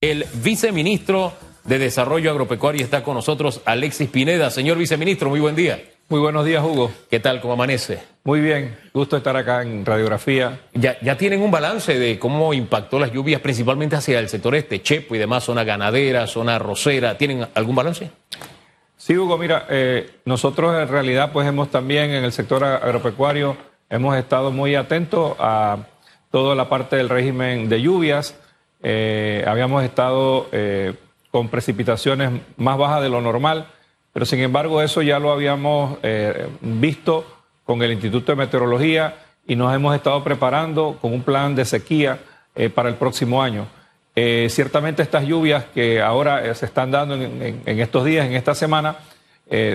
El 0.00 0.26
viceministro 0.44 1.32
de 1.64 1.80
Desarrollo 1.80 2.30
Agropecuario 2.30 2.84
está 2.84 3.02
con 3.02 3.16
nosotros, 3.16 3.62
Alexis 3.64 4.08
Pineda. 4.08 4.48
Señor 4.48 4.78
viceministro, 4.78 5.28
muy 5.28 5.40
buen 5.40 5.56
día. 5.56 5.82
Muy 6.08 6.20
buenos 6.20 6.44
días, 6.44 6.62
Hugo. 6.62 6.92
¿Qué 7.10 7.18
tal? 7.18 7.40
¿Cómo 7.40 7.54
amanece? 7.54 7.98
Muy 8.22 8.40
bien, 8.40 8.78
gusto 8.94 9.16
estar 9.16 9.36
acá 9.36 9.62
en 9.62 9.84
Radiografía. 9.84 10.60
Ya, 10.72 10.96
ya 11.00 11.16
tienen 11.16 11.42
un 11.42 11.50
balance 11.50 11.98
de 11.98 12.16
cómo 12.16 12.54
impactó 12.54 13.00
las 13.00 13.10
lluvias, 13.10 13.40
principalmente 13.40 13.96
hacia 13.96 14.20
el 14.20 14.28
sector 14.28 14.54
este, 14.54 14.80
Chepo 14.80 15.16
y 15.16 15.18
demás, 15.18 15.42
zona 15.42 15.64
ganadera, 15.64 16.28
zona 16.28 16.54
arrocera. 16.54 17.18
¿Tienen 17.18 17.48
algún 17.54 17.74
balance? 17.74 18.08
Sí, 18.96 19.16
Hugo, 19.16 19.36
mira, 19.36 19.66
eh, 19.68 20.20
nosotros 20.26 20.80
en 20.80 20.86
realidad 20.86 21.32
pues 21.32 21.48
hemos 21.48 21.72
también 21.72 22.12
en 22.12 22.22
el 22.22 22.30
sector 22.30 22.62
agropecuario, 22.62 23.56
hemos 23.90 24.16
estado 24.16 24.52
muy 24.52 24.76
atentos 24.76 25.34
a 25.40 25.78
toda 26.30 26.54
la 26.54 26.68
parte 26.68 26.94
del 26.94 27.08
régimen 27.08 27.68
de 27.68 27.82
lluvias 27.82 28.36
eh, 28.82 29.44
habíamos 29.46 29.82
estado 29.82 30.48
eh, 30.52 30.94
con 31.30 31.48
precipitaciones 31.48 32.30
más 32.56 32.78
bajas 32.78 33.02
de 33.02 33.08
lo 33.08 33.20
normal, 33.20 33.66
pero 34.12 34.24
sin 34.24 34.40
embargo 34.40 34.82
eso 34.82 35.02
ya 35.02 35.18
lo 35.18 35.32
habíamos 35.32 35.98
eh, 36.02 36.48
visto 36.60 37.24
con 37.64 37.82
el 37.82 37.92
Instituto 37.92 38.32
de 38.32 38.36
Meteorología 38.36 39.16
y 39.46 39.56
nos 39.56 39.74
hemos 39.74 39.94
estado 39.94 40.22
preparando 40.22 40.98
con 41.00 41.12
un 41.12 41.22
plan 41.22 41.54
de 41.54 41.64
sequía 41.64 42.18
para 42.74 42.88
el 42.88 42.96
próximo 42.96 43.40
año. 43.40 43.68
ciertamente 44.48 45.00
estas 45.02 45.24
lluvias 45.24 45.64
que 45.72 46.02
ahora 46.02 46.52
se 46.54 46.66
están 46.66 46.90
dando 46.90 47.14
en, 47.14 47.62
estos 47.66 48.04
días, 48.04 48.26
en 48.26 48.32
esta 48.32 48.54
semana, 48.54 48.96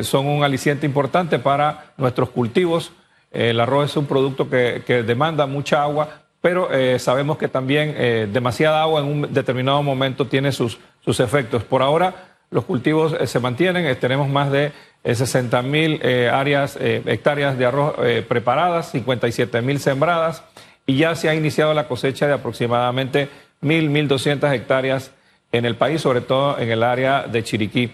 son 0.02 0.28
un 0.28 0.44
aliciente 0.44 0.86
importante 0.86 1.40
para 1.40 1.94
nuestros 1.98 2.30
cultivos. 2.30 2.92
El 3.32 3.60
arroz 3.60 3.92
es 3.92 3.98
un 3.98 4.06
producto 4.06 4.50
que 4.50 5.04
demanda 5.08 5.46
mucha 5.46 5.82
agua, 5.82 6.23
pero 6.44 6.74
eh, 6.74 7.00
sabemos 7.00 7.38
que 7.38 7.48
también 7.48 7.96
eh, 7.96 8.28
demasiada 8.30 8.82
agua 8.82 9.00
en 9.00 9.08
un 9.08 9.34
determinado 9.34 9.82
momento 9.82 10.28
tiene 10.28 10.52
sus, 10.52 10.78
sus 11.00 11.22
efectos. 11.22 11.64
Por 11.64 11.82
ahora 11.82 12.36
los 12.52 12.66
cultivos 12.66 13.16
eh, 13.18 13.28
se 13.28 13.40
mantienen, 13.40 13.98
tenemos 13.98 14.28
más 14.28 14.52
de 14.52 14.74
60 15.06 15.62
mil 15.62 16.02
áreas, 16.32 16.78
hectáreas 16.80 17.58
de 17.58 17.66
arroz 17.66 17.96
preparadas, 18.28 18.92
57 18.92 19.62
mil 19.62 19.80
sembradas 19.80 20.44
y 20.86 20.98
ya 20.98 21.16
se 21.16 21.28
ha 21.28 21.36
iniciado 21.36 21.74
la 21.74 21.90
cosecha 21.90 22.26
de 22.26 22.34
aproximadamente 22.34 23.28
1.000, 23.62 24.08
1.200 24.08 24.54
hectáreas 24.54 25.12
en 25.52 25.66
el 25.66 25.76
país, 25.76 26.00
sobre 26.00 26.22
todo 26.22 26.58
en 26.58 26.72
el 26.72 26.84
área 26.84 27.24
de 27.24 27.44
Chiriquí. 27.44 27.92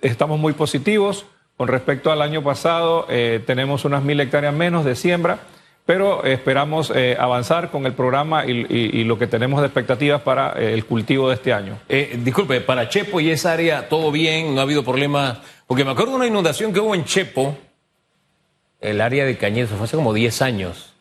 estamos 0.00 0.38
muy 0.38 0.52
positivos. 0.52 1.26
Con 1.56 1.66
respecto 1.66 2.12
al 2.12 2.22
año 2.22 2.42
pasado, 2.44 3.06
tenemos 3.44 3.84
unas 3.84 4.04
mil 4.04 4.20
hectáreas 4.20 4.54
menos 4.54 4.84
de 4.84 4.94
siembra 4.94 5.40
pero 5.84 6.24
esperamos 6.24 6.92
eh, 6.94 7.16
avanzar 7.18 7.70
con 7.70 7.86
el 7.86 7.92
programa 7.92 8.46
y, 8.46 9.04
lo 9.04 9.18
que 9.18 9.26
tenemos 9.26 9.60
de 9.60 9.66
expectativas 9.66 10.22
para 10.22 10.54
eh, 10.56 10.74
el 10.74 10.84
cultivo 10.84 11.28
de 11.28 11.34
este 11.34 11.52
año. 11.52 11.78
Eh, 11.88 12.18
disculpe, 12.22 12.60
para 12.60 12.88
Chepo 12.88 13.20
y 13.20 13.30
esa 13.30 13.52
área, 13.52 13.88
¿todo 13.88 14.12
bien? 14.12 14.54
¿No 14.54 14.60
ha 14.60 14.64
habido 14.64 14.84
problemas? 14.84 15.38
Porque 15.66 15.84
me 15.84 15.90
acuerdo 15.90 16.12
de 16.12 16.16
una 16.18 16.26
inundación 16.26 16.72
que 16.72 16.78
hubo 16.78 16.94
en 16.94 17.04
Chepo, 17.04 17.56
el 18.80 19.00
área 19.00 19.24
de 19.24 19.36
Cañete, 19.36 19.74
fue 19.74 19.84
hace 19.84 19.96
como 19.96 20.12
10 20.12 20.42
años, 20.42 20.92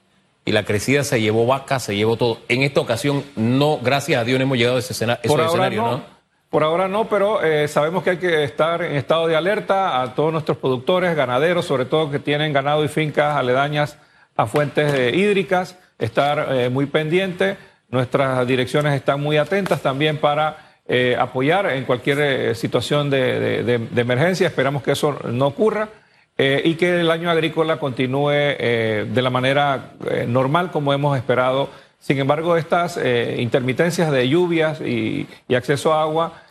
y 0.45 0.51
la 0.51 0.63
crecida 0.63 1.03
se 1.03 1.21
llevó 1.21 1.45
vacas, 1.45 1.83
se 1.83 1.95
llevó 1.95 2.17
todo. 2.17 2.39
En 2.47 2.63
esta 2.63 2.81
ocasión, 2.81 3.23
no, 3.35 3.79
gracias 3.81 4.19
a 4.19 4.23
Dios, 4.23 4.39
no 4.39 4.43
hemos 4.43 4.57
llegado 4.57 4.77
a 4.77 4.79
ese, 4.79 4.93
escenario, 4.93 5.81
¿no? 5.83 6.21
Por 6.49 6.63
ahora 6.63 6.89
no, 6.89 7.07
pero 7.07 7.39
sabemos 7.69 8.03
que 8.03 8.09
hay 8.09 8.17
que 8.17 8.43
estar 8.43 8.81
en 8.81 8.97
estado 8.97 9.27
de 9.27 9.37
alerta 9.37 10.01
a 10.01 10.15
todos 10.15 10.33
nuestros 10.33 10.57
productores, 10.57 11.15
ganaderos, 11.15 11.63
sobre 11.63 11.85
todo 11.85 12.11
que 12.11 12.19
tienen 12.19 12.51
ganado 12.51 12.83
y 12.83 12.89
fincas 12.89 13.37
aledañas 13.37 13.97
a 14.41 14.47
fuentes 14.47 14.91
eh, 14.93 15.15
hídricas, 15.15 15.77
estar 15.99 16.47
eh, 16.49 16.69
muy 16.69 16.87
pendiente. 16.87 17.57
Nuestras 17.89 18.47
direcciones 18.47 18.95
están 18.95 19.21
muy 19.21 19.37
atentas 19.37 19.81
también 19.81 20.17
para 20.17 20.79
eh, 20.87 21.15
apoyar 21.19 21.67
en 21.67 21.85
cualquier 21.85 22.55
situación 22.55 23.11
de, 23.11 23.87
emergencia. 23.95 24.47
Esperamos 24.47 24.81
que 24.81 24.93
eso 24.93 25.19
no 25.25 25.47
ocurra 25.47 25.89
y 26.37 26.73
que 26.73 27.01
el 27.01 27.11
año 27.11 27.29
agrícola 27.29 27.77
continúe 27.77 28.31
de 28.31 29.21
la 29.21 29.29
manera 29.29 29.91
normal 30.27 30.71
como 30.71 30.91
hemos 30.91 31.15
esperado. 31.15 31.69
Sin 31.99 32.17
embargo, 32.17 32.57
estas 32.57 32.99
intermitencias 33.37 34.11
de 34.11 34.27
lluvias 34.27 34.81
y, 34.81 35.27
y 35.47 35.53
acceso 35.53 35.93
a 35.93 36.01
agua 36.01 36.41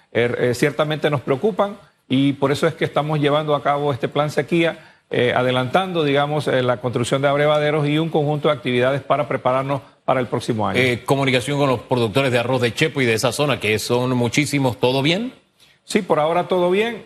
ciertamente 0.52 1.10
nos 1.10 1.22
preocupan 1.22 1.76
y 2.08 2.34
por 2.34 2.52
eso 2.52 2.68
es 2.68 2.74
que 2.74 2.84
estamos 2.84 3.18
llevando 3.18 3.54
a 3.54 3.64
cabo 3.64 3.92
este 3.92 4.06
plan 4.06 4.30
sequía 4.30 4.78
eh, 5.12 5.32
adelantando, 5.34 6.04
digamos, 6.04 6.46
eh, 6.46 6.62
la 6.62 6.76
construcción 6.76 7.20
de 7.20 7.26
abrevaderos 7.26 7.88
y 7.88 7.98
un 7.98 8.10
conjunto 8.10 8.46
de 8.46 8.54
actividades 8.54 9.02
para 9.02 9.26
prepararnos 9.26 9.82
para 10.04 10.20
el 10.20 10.28
próximo 10.28 10.68
año. 10.68 10.78
Eh, 10.78 11.02
comunicación 11.04 11.58
con 11.58 11.68
los 11.68 11.80
productores 11.80 12.30
de 12.30 12.38
arroz 12.38 12.60
de 12.60 12.72
Chepo 12.72 13.00
y 13.00 13.06
de 13.06 13.14
esa 13.14 13.32
zona, 13.32 13.58
que 13.58 13.80
son 13.80 14.16
muchísimos, 14.16 14.78
¿todo 14.78 15.02
bien? 15.02 15.32
Sí, 15.82 16.02
por 16.02 16.20
ahora 16.20 16.46
todo 16.46 16.70
bien. 16.70 17.04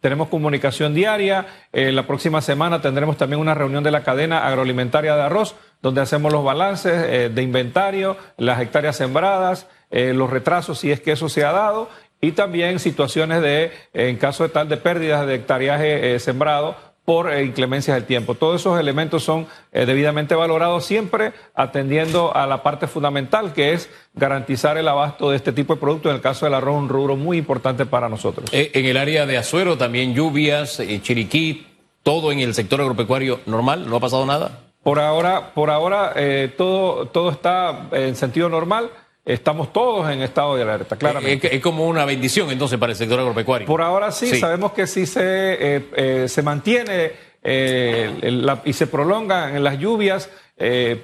tenemos 0.00 0.28
comunicación 0.28 0.94
diaria. 0.94 1.46
la 1.72 2.06
próxima 2.06 2.40
semana 2.40 2.80
tendremos 2.80 3.18
también 3.18 3.38
una 3.38 3.52
reunión 3.52 3.84
de 3.84 3.90
la 3.90 4.02
cadena 4.02 4.46
agroalimentaria 4.46 5.14
de 5.14 5.20
arroz, 5.20 5.56
donde 5.82 6.00
hacemos 6.00 6.32
los 6.32 6.42
balances 6.42 7.34
de 7.34 7.42
inventario, 7.42 8.16
las 8.38 8.58
hectáreas 8.62 8.96
sembradas, 8.96 9.66
los 9.90 10.30
retrasos, 10.30 10.78
si 10.78 10.90
es 10.90 11.00
que 11.00 11.12
eso 11.12 11.28
se 11.28 11.44
ha 11.44 11.52
dado, 11.52 11.90
y 12.22 12.32
también 12.32 12.78
situaciones 12.78 13.42
de, 13.42 13.72
en 13.92 14.16
caso 14.16 14.44
de 14.44 14.48
tal, 14.48 14.70
de 14.70 14.78
pérdidas 14.78 15.26
de 15.26 15.34
hectareaje 15.34 16.18
sembrado 16.18 16.89
por 17.04 17.32
eh, 17.32 17.44
inclemencias 17.44 17.96
del 17.96 18.04
tiempo. 18.04 18.34
Todos 18.34 18.60
esos 18.60 18.78
elementos 18.78 19.22
son 19.22 19.46
eh, 19.72 19.86
debidamente 19.86 20.34
valorados, 20.34 20.84
siempre 20.84 21.32
atendiendo 21.54 22.34
a 22.36 22.46
la 22.46 22.62
parte 22.62 22.86
fundamental, 22.86 23.52
que 23.52 23.72
es 23.72 23.90
garantizar 24.14 24.78
el 24.78 24.86
abasto 24.88 25.30
de 25.30 25.36
este 25.36 25.52
tipo 25.52 25.74
de 25.74 25.80
productos. 25.80 26.10
En 26.10 26.16
el 26.16 26.22
caso 26.22 26.46
del 26.46 26.54
arroz, 26.54 26.76
un 26.76 26.88
rubro 26.88 27.16
muy 27.16 27.38
importante 27.38 27.86
para 27.86 28.08
nosotros. 28.08 28.48
Eh, 28.52 28.70
en 28.74 28.86
el 28.86 28.96
área 28.96 29.26
de 29.26 29.38
Azuero, 29.38 29.76
también 29.76 30.14
lluvias, 30.14 30.80
Chiriquí, 31.02 31.66
todo 32.02 32.32
en 32.32 32.40
el 32.40 32.54
sector 32.54 32.80
agropecuario 32.80 33.40
normal, 33.46 33.88
¿no 33.88 33.96
ha 33.96 34.00
pasado 34.00 34.24
nada? 34.24 34.60
Por 34.82 34.98
ahora, 34.98 35.52
por 35.52 35.68
ahora 35.68 36.14
todo, 36.56 37.06
todo 37.06 37.30
está 37.30 37.88
en 37.92 38.16
sentido 38.16 38.48
normal 38.48 38.90
estamos 39.32 39.72
todos 39.72 40.10
en 40.10 40.22
estado 40.22 40.56
de 40.56 40.62
alerta, 40.62 40.96
claramente. 40.96 41.54
Es, 41.54 41.62
como 41.62 41.86
una 41.86 42.04
bendición 42.04 42.50
entonces 42.50 42.78
para 42.78 42.92
el 42.92 42.96
sector 42.98 43.20
agropecuario. 43.20 43.66
Por 43.66 43.82
ahora 43.82 44.10
sí, 44.12 44.38
sabemos 44.38 44.72
que 44.72 44.86
si 44.86 45.06
se, 45.06 45.20
eh, 45.22 45.86
eh, 45.94 46.28
se 46.28 46.42
mantiene 46.42 47.12
eh, 47.42 48.58
y 48.64 48.72
se 48.72 48.86
prolongan 48.86 49.56
en 49.56 49.64
las 49.64 49.78
lluvias, 49.78 50.28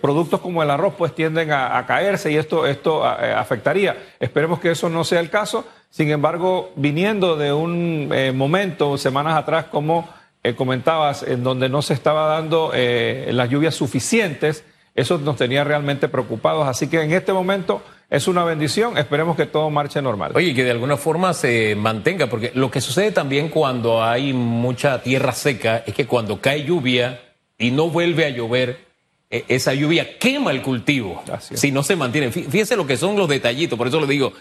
productos 0.02 0.40
como 0.40 0.62
el 0.62 0.70
arroz 0.70 0.94
pues 0.98 1.14
tienden 1.14 1.50
a, 1.50 1.82
caerse 1.86 2.30
y 2.30 2.36
esto, 2.36 2.66
esto 2.66 3.02
afectaría. 3.06 3.96
Esperemos 4.20 4.60
que 4.60 4.72
eso 4.72 4.90
no 4.90 5.02
sea 5.02 5.20
el 5.20 5.30
caso. 5.30 5.64
Sin 5.88 6.10
embargo, 6.10 6.72
viniendo 6.76 7.36
de 7.36 7.54
un 7.54 8.12
momento, 8.34 8.98
semanas 8.98 9.34
atrás, 9.34 9.64
como 9.70 10.10
comentabas, 10.56 11.22
en 11.22 11.42
donde 11.42 11.70
no 11.70 11.80
se 11.80 11.94
estaba 11.94 12.26
dando 12.26 12.70
las 12.74 13.48
lluvias 13.48 13.74
suficientes, 13.74 14.62
eso 14.94 15.16
nos 15.16 15.36
tenía 15.36 15.64
realmente 15.64 16.06
preocupados. 16.06 16.68
Así 16.68 16.88
que 16.88 17.00
en 17.00 17.12
este 17.12 17.32
momento 17.32 17.80
es 18.08 18.28
una 18.28 18.44
bendición. 18.44 18.96
Esperemos 18.98 19.36
que 19.36 19.46
todo 19.46 19.70
marche 19.70 20.00
normal. 20.00 20.32
Oye, 20.34 20.54
que 20.54 20.64
de 20.64 20.70
alguna 20.70 20.96
forma 20.96 21.34
se 21.34 21.74
mantenga, 21.74 22.28
porque 22.28 22.52
lo 22.54 22.70
que 22.70 22.80
sucede 22.80 23.12
también 23.12 23.48
cuando 23.48 24.02
hay 24.02 24.32
mucha 24.32 25.02
tierra 25.02 25.32
seca 25.32 25.82
es 25.86 25.94
que 25.94 26.06
cuando 26.06 26.40
cae 26.40 26.64
lluvia 26.64 27.20
y 27.58 27.70
no 27.70 27.90
vuelve 27.90 28.24
a 28.24 28.30
llover, 28.30 28.86
e, 29.30 29.44
esa 29.48 29.74
lluvia 29.74 30.18
quema 30.18 30.50
el 30.52 30.62
cultivo. 30.62 31.22
Si 31.40 31.72
no 31.72 31.82
se 31.82 31.96
mantiene. 31.96 32.30
Fíjense 32.30 32.76
lo 32.76 32.86
que 32.86 32.96
son 32.96 33.16
los 33.16 33.28
detallitos. 33.28 33.76
Por 33.76 33.88
eso 33.88 34.00
le 34.00 34.06
digo 34.06 34.32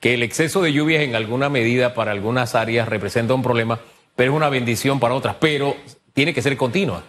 que 0.00 0.14
el 0.14 0.22
exceso 0.22 0.62
de 0.62 0.72
lluvias 0.72 1.02
en 1.02 1.14
alguna 1.14 1.48
medida 1.48 1.94
para 1.94 2.12
algunas 2.12 2.54
áreas 2.54 2.88
representa 2.88 3.34
un 3.34 3.42
problema, 3.42 3.80
pero 4.16 4.32
es 4.32 4.36
una 4.36 4.48
bendición 4.48 4.98
para 4.98 5.14
otras. 5.14 5.36
Pero 5.38 5.76
tiene 6.14 6.32
que 6.32 6.42
ser 6.42 6.56
continua, 6.56 7.04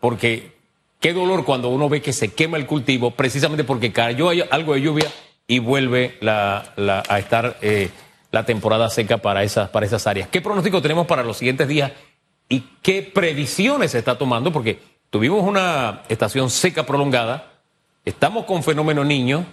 porque 0.00 0.56
Qué 1.00 1.12
dolor 1.12 1.44
cuando 1.44 1.68
uno 1.68 1.88
ve 1.88 2.00
que 2.00 2.12
se 2.12 2.32
quema 2.32 2.56
el 2.56 2.66
cultivo 2.66 3.10
precisamente 3.10 3.64
porque 3.64 3.92
cayó 3.92 4.30
algo 4.50 4.74
de 4.74 4.80
lluvia 4.80 5.12
y 5.46 5.58
vuelve 5.58 6.18
a 6.22 7.18
estar 7.18 7.56
eh, 7.62 7.90
la 8.30 8.44
temporada 8.44 8.90
seca 8.90 9.18
para 9.18 9.42
esas, 9.42 9.70
para 9.70 9.86
esas 9.86 10.06
áreas. 10.06 10.28
¿Qué 10.28 10.40
pronóstico 10.40 10.82
tenemos 10.82 11.06
para 11.06 11.22
los 11.22 11.36
siguientes 11.38 11.68
días 11.68 11.92
y 12.48 12.60
qué 12.82 13.02
previsiones 13.02 13.92
se 13.92 13.98
está 13.98 14.18
tomando? 14.18 14.52
Porque 14.52 14.78
tuvimos 15.10 15.42
una 15.42 16.02
estación 16.08 16.50
seca 16.50 16.84
prolongada, 16.84 17.52
estamos 18.04 18.44
con 18.44 18.62
fenómeno 18.62 19.04
niño 19.04 19.46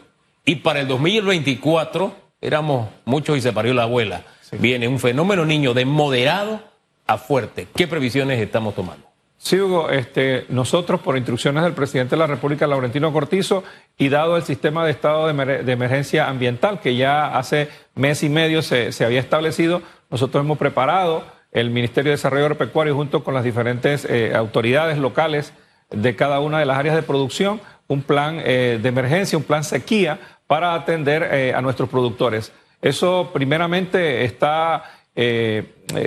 y 0.46 0.56
para 0.56 0.82
el 0.82 0.88
2024 0.88 2.16
éramos 2.42 2.90
muchos 3.06 3.38
y 3.38 3.42
se 3.42 3.54
parió 3.54 3.74
la 3.74 3.84
abuela. 3.84 4.24
Viene 4.52 4.88
un 4.88 5.00
fenómeno 5.00 5.46
niño 5.46 5.74
de 5.74 5.86
moderado 5.86 6.60
a 7.08 7.18
fuerte. 7.18 7.68
¿Qué 7.74 7.88
previsiones 7.88 8.40
estamos 8.40 8.76
tomando? 8.76 9.13
Sí, 9.44 9.60
Hugo, 9.60 9.90
este, 9.90 10.46
nosotros 10.48 11.02
por 11.02 11.18
instrucciones 11.18 11.64
del 11.64 11.74
presidente 11.74 12.12
de 12.12 12.20
la 12.20 12.28
República, 12.28 12.66
Laurentino 12.66 13.12
Cortizo, 13.12 13.66
y 13.98 14.08
dado 14.08 14.38
el 14.38 14.44
sistema 14.44 14.86
de 14.86 14.92
estado 14.92 15.28
de, 15.28 15.70
emergencia 15.74 16.30
ambiental 16.30 16.80
que 16.80 16.96
ya 16.96 17.38
hace 17.38 17.68
mes 17.94 18.24
y 18.24 18.30
medio 18.30 18.62
se, 18.62 18.94
había 19.04 19.20
establecido, 19.20 19.82
nosotros 20.10 20.46
hemos 20.46 20.58
preparado 20.58 21.26
el 21.52 21.72
Ministerio 21.72 22.12
de 22.12 22.16
Desarrollo 22.16 22.46
Agropecuario 22.46 22.96
junto 22.96 23.26
con 23.26 23.34
las 23.34 23.44
diferentes 23.44 24.06
eh, 24.06 24.34
autoridades 24.34 24.98
locales 24.98 25.52
de 25.90 26.16
cada 26.16 26.40
una 26.40 26.60
de 26.60 26.66
las 26.66 26.78
áreas 26.78 26.96
de 26.96 27.04
producción 27.04 27.60
un 27.88 28.02
plan 28.02 28.40
eh, 28.46 28.80
de 28.82 28.90
emergencia, 28.90 29.38
un 29.38 29.44
plan 29.44 29.66
sequía 29.66 30.20
para 30.48 30.74
atender 30.74 31.54
a 31.54 31.62
nuestros 31.62 31.90
productores. 31.90 32.54
Eso 32.82 33.32
primeramente 33.34 34.24
está, 34.24 34.84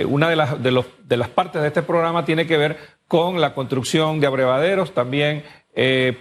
una 0.07 0.29
de 0.29 0.35
las, 0.35 0.63
de, 0.63 0.71
los, 0.71 0.85
de 1.03 1.17
las 1.17 1.29
partes 1.29 1.61
de 1.61 1.67
este 1.67 1.81
programa 1.81 2.25
tiene 2.25 2.47
que 2.47 2.57
ver 2.57 2.96
con 3.07 3.41
la 3.41 3.53
construcción 3.53 4.19
de 4.19 4.27
abrevaderos, 4.27 4.93
también 4.93 5.43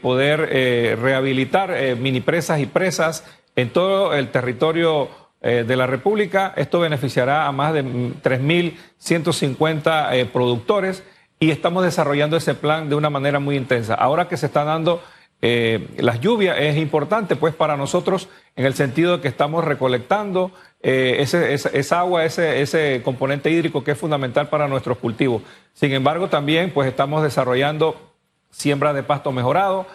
poder 0.02 0.98
rehabilitar 1.00 1.96
mini 1.96 2.20
presas 2.20 2.60
y 2.60 2.66
presas 2.66 3.24
en 3.56 3.70
todo 3.70 4.14
el 4.14 4.28
territorio 4.28 5.08
eh, 5.42 5.64
de 5.66 5.76
la 5.76 5.86
República. 5.86 6.52
Esto 6.56 6.80
beneficiará 6.80 7.46
a 7.46 7.52
más 7.52 7.72
de 7.72 7.84
3.150 7.84 10.14
eh, 10.14 10.26
productores 10.26 11.02
y 11.38 11.50
estamos 11.50 11.84
desarrollando 11.84 12.36
ese 12.36 12.54
plan 12.54 12.88
de 12.88 12.94
una 12.94 13.10
manera 13.10 13.38
muy 13.38 13.56
intensa. 13.56 13.94
Ahora 13.94 14.28
que 14.28 14.36
se 14.36 14.46
están 14.46 14.66
dando 14.66 15.02
eh, 15.42 15.88
las 15.98 16.20
lluvias 16.20 16.56
es 16.58 16.78
importante 16.78 17.36
pues 17.36 17.54
para 17.54 17.76
nosotros 17.76 18.30
en 18.56 18.64
el 18.64 18.74
sentido 18.74 19.16
de 19.16 19.22
que 19.22 19.28
estamos 19.28 19.64
recolectando 19.64 20.50
ese, 20.88 21.54
esa, 21.54 21.98
agua, 21.98 22.24
ese, 22.24 22.60
ese 22.60 23.02
componente 23.02 23.50
hídrico 23.50 23.82
que 23.82 23.92
es 23.92 23.98
fundamental 23.98 24.48
para 24.48 24.68
nuestros 24.68 24.98
cultivos. 24.98 25.42
Sin 25.74 25.92
embargo, 25.92 26.28
también 26.28 26.70
pues 26.70 26.88
estamos 26.88 27.22
desarrollando 27.22 28.12
siembra 28.50 28.92
de 28.92 29.02
pasto 29.02 29.32
mejorado, 29.32 29.86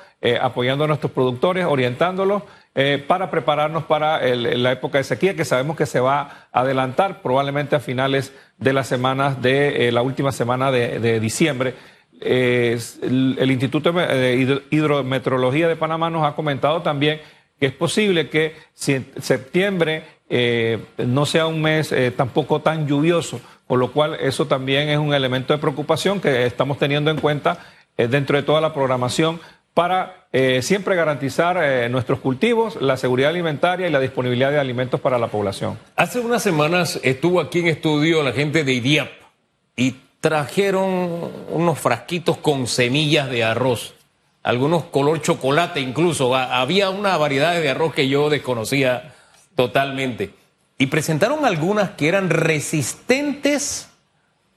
apoyando 0.42 0.84
a 0.84 0.88
nuestros 0.88 1.12
productores, 1.14 1.66
orientándolos 1.66 2.44
eh, 2.74 3.04
para 3.06 3.30
prepararnos 3.30 3.84
para 3.84 4.26
la 4.34 4.72
época 4.72 4.98
de 4.98 5.04
sequía 5.04 5.36
que 5.36 5.44
sabemos 5.44 5.76
que 5.76 5.86
se 5.86 6.00
va 6.00 6.48
a 6.54 6.62
adelantar 6.62 7.22
probablemente 7.22 7.76
a 7.76 7.82
finales 7.82 8.32
de 8.60 8.72
las 8.72 8.88
semanas 8.88 9.42
de 9.42 9.90
eh, 9.90 9.92
la 9.92 10.02
última 10.02 10.32
semana 10.32 10.72
de, 10.72 11.20
diciembre. 11.20 11.74
el, 12.22 13.52
Instituto 13.52 13.92
de 13.92 14.64
Hidrometeorología 14.70 15.68
de 15.68 15.76
Panamá 15.76 16.10
nos 16.10 16.24
ha 16.24 16.34
comentado 16.34 16.82
también 16.82 17.20
que 17.60 17.66
es 17.66 17.74
posible 17.74 18.30
que 18.30 18.56
si 18.74 19.06
septiembre 19.20 20.04
eh, 20.32 20.80
no 20.98 21.28
sea 21.28 21.46
un 21.46 21.62
mes 21.62 21.94
tampoco 22.18 22.62
tan 22.62 22.88
lluvioso, 22.88 23.40
con 23.68 23.80
lo 23.80 23.92
cual 23.92 24.18
eso 24.20 24.48
también 24.48 24.90
es 24.90 24.98
un 24.98 25.14
elemento 25.14 25.54
de 25.54 25.60
preocupación 25.60 26.20
que 26.20 26.48
estamos 26.48 26.80
teniendo 26.80 27.12
en 27.12 27.20
cuenta 27.20 27.60
dentro 27.96 28.38
de 28.38 28.42
toda 28.42 28.62
la 28.62 28.74
programación 28.74 29.40
para 29.74 30.28
eh, 30.34 30.62
siempre 30.62 30.96
garantizar 30.96 31.58
eh, 31.62 31.90
nuestros 31.90 32.20
cultivos, 32.20 32.82
la 32.82 32.98
seguridad 32.98 33.30
alimentaria 33.30 33.88
y 33.88 33.92
la 33.92 34.00
disponibilidad 34.00 34.52
de 34.52 34.60
alimentos 34.60 35.00
para 35.00 35.18
la 35.18 35.28
población. 35.28 35.78
Hace 35.96 36.20
unas 36.20 36.44
semanas 36.44 37.00
estuvo 37.04 37.40
aquí 37.40 37.60
en 37.60 37.68
estudio 37.68 38.24
la 38.24 38.34
gente 38.34 38.64
de 38.64 38.74
IDIAP 38.74 39.10
y 39.76 39.96
trajeron 40.20 41.32
unos 41.50 41.80
frasquitos 41.80 42.38
con 42.38 42.68
semillas 42.68 43.30
de 43.30 43.44
arroz, 43.44 43.94
algunos 44.44 44.84
color 44.86 45.22
chocolate 45.22 45.80
incluso. 45.80 46.36
Había 46.36 46.90
una 46.90 47.16
variedad 47.18 47.54
de 47.54 47.70
arroz 47.70 47.94
que 47.94 48.08
yo 48.08 48.30
desconocía 48.30 49.14
totalmente. 49.56 50.34
Y 50.78 50.88
presentaron 50.88 51.46
algunas 51.46 51.92
que 51.92 52.08
eran 52.08 52.30
resistentes 52.30 53.90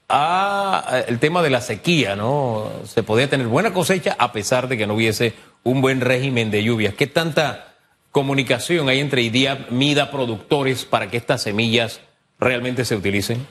a 0.09 1.03
el 1.07 1.19
tema 1.19 1.41
de 1.41 1.49
la 1.49 1.61
sequía, 1.61 2.15
¿no? 2.15 2.69
Se 2.85 3.03
podía 3.03 3.29
tener 3.29 3.47
buena 3.47 3.73
cosecha 3.73 4.15
a 4.19 4.31
pesar 4.31 4.67
de 4.67 4.77
que 4.77 4.87
no 4.87 4.95
hubiese 4.95 5.33
un 5.63 5.81
buen 5.81 6.01
régimen 6.01 6.51
de 6.51 6.63
lluvias. 6.63 6.93
¿Qué 6.93 7.07
tanta 7.07 7.73
comunicación 8.11 8.87
hay 8.87 8.99
entre 8.99 9.23
IDIA, 9.23 9.67
MIDA, 9.71 10.11
productores 10.11 10.85
para 10.85 11.09
que 11.09 11.17
estas 11.17 11.41
semillas 11.41 12.01
realmente 12.39 12.85
se 12.85 12.95
utilicen? 12.95 13.45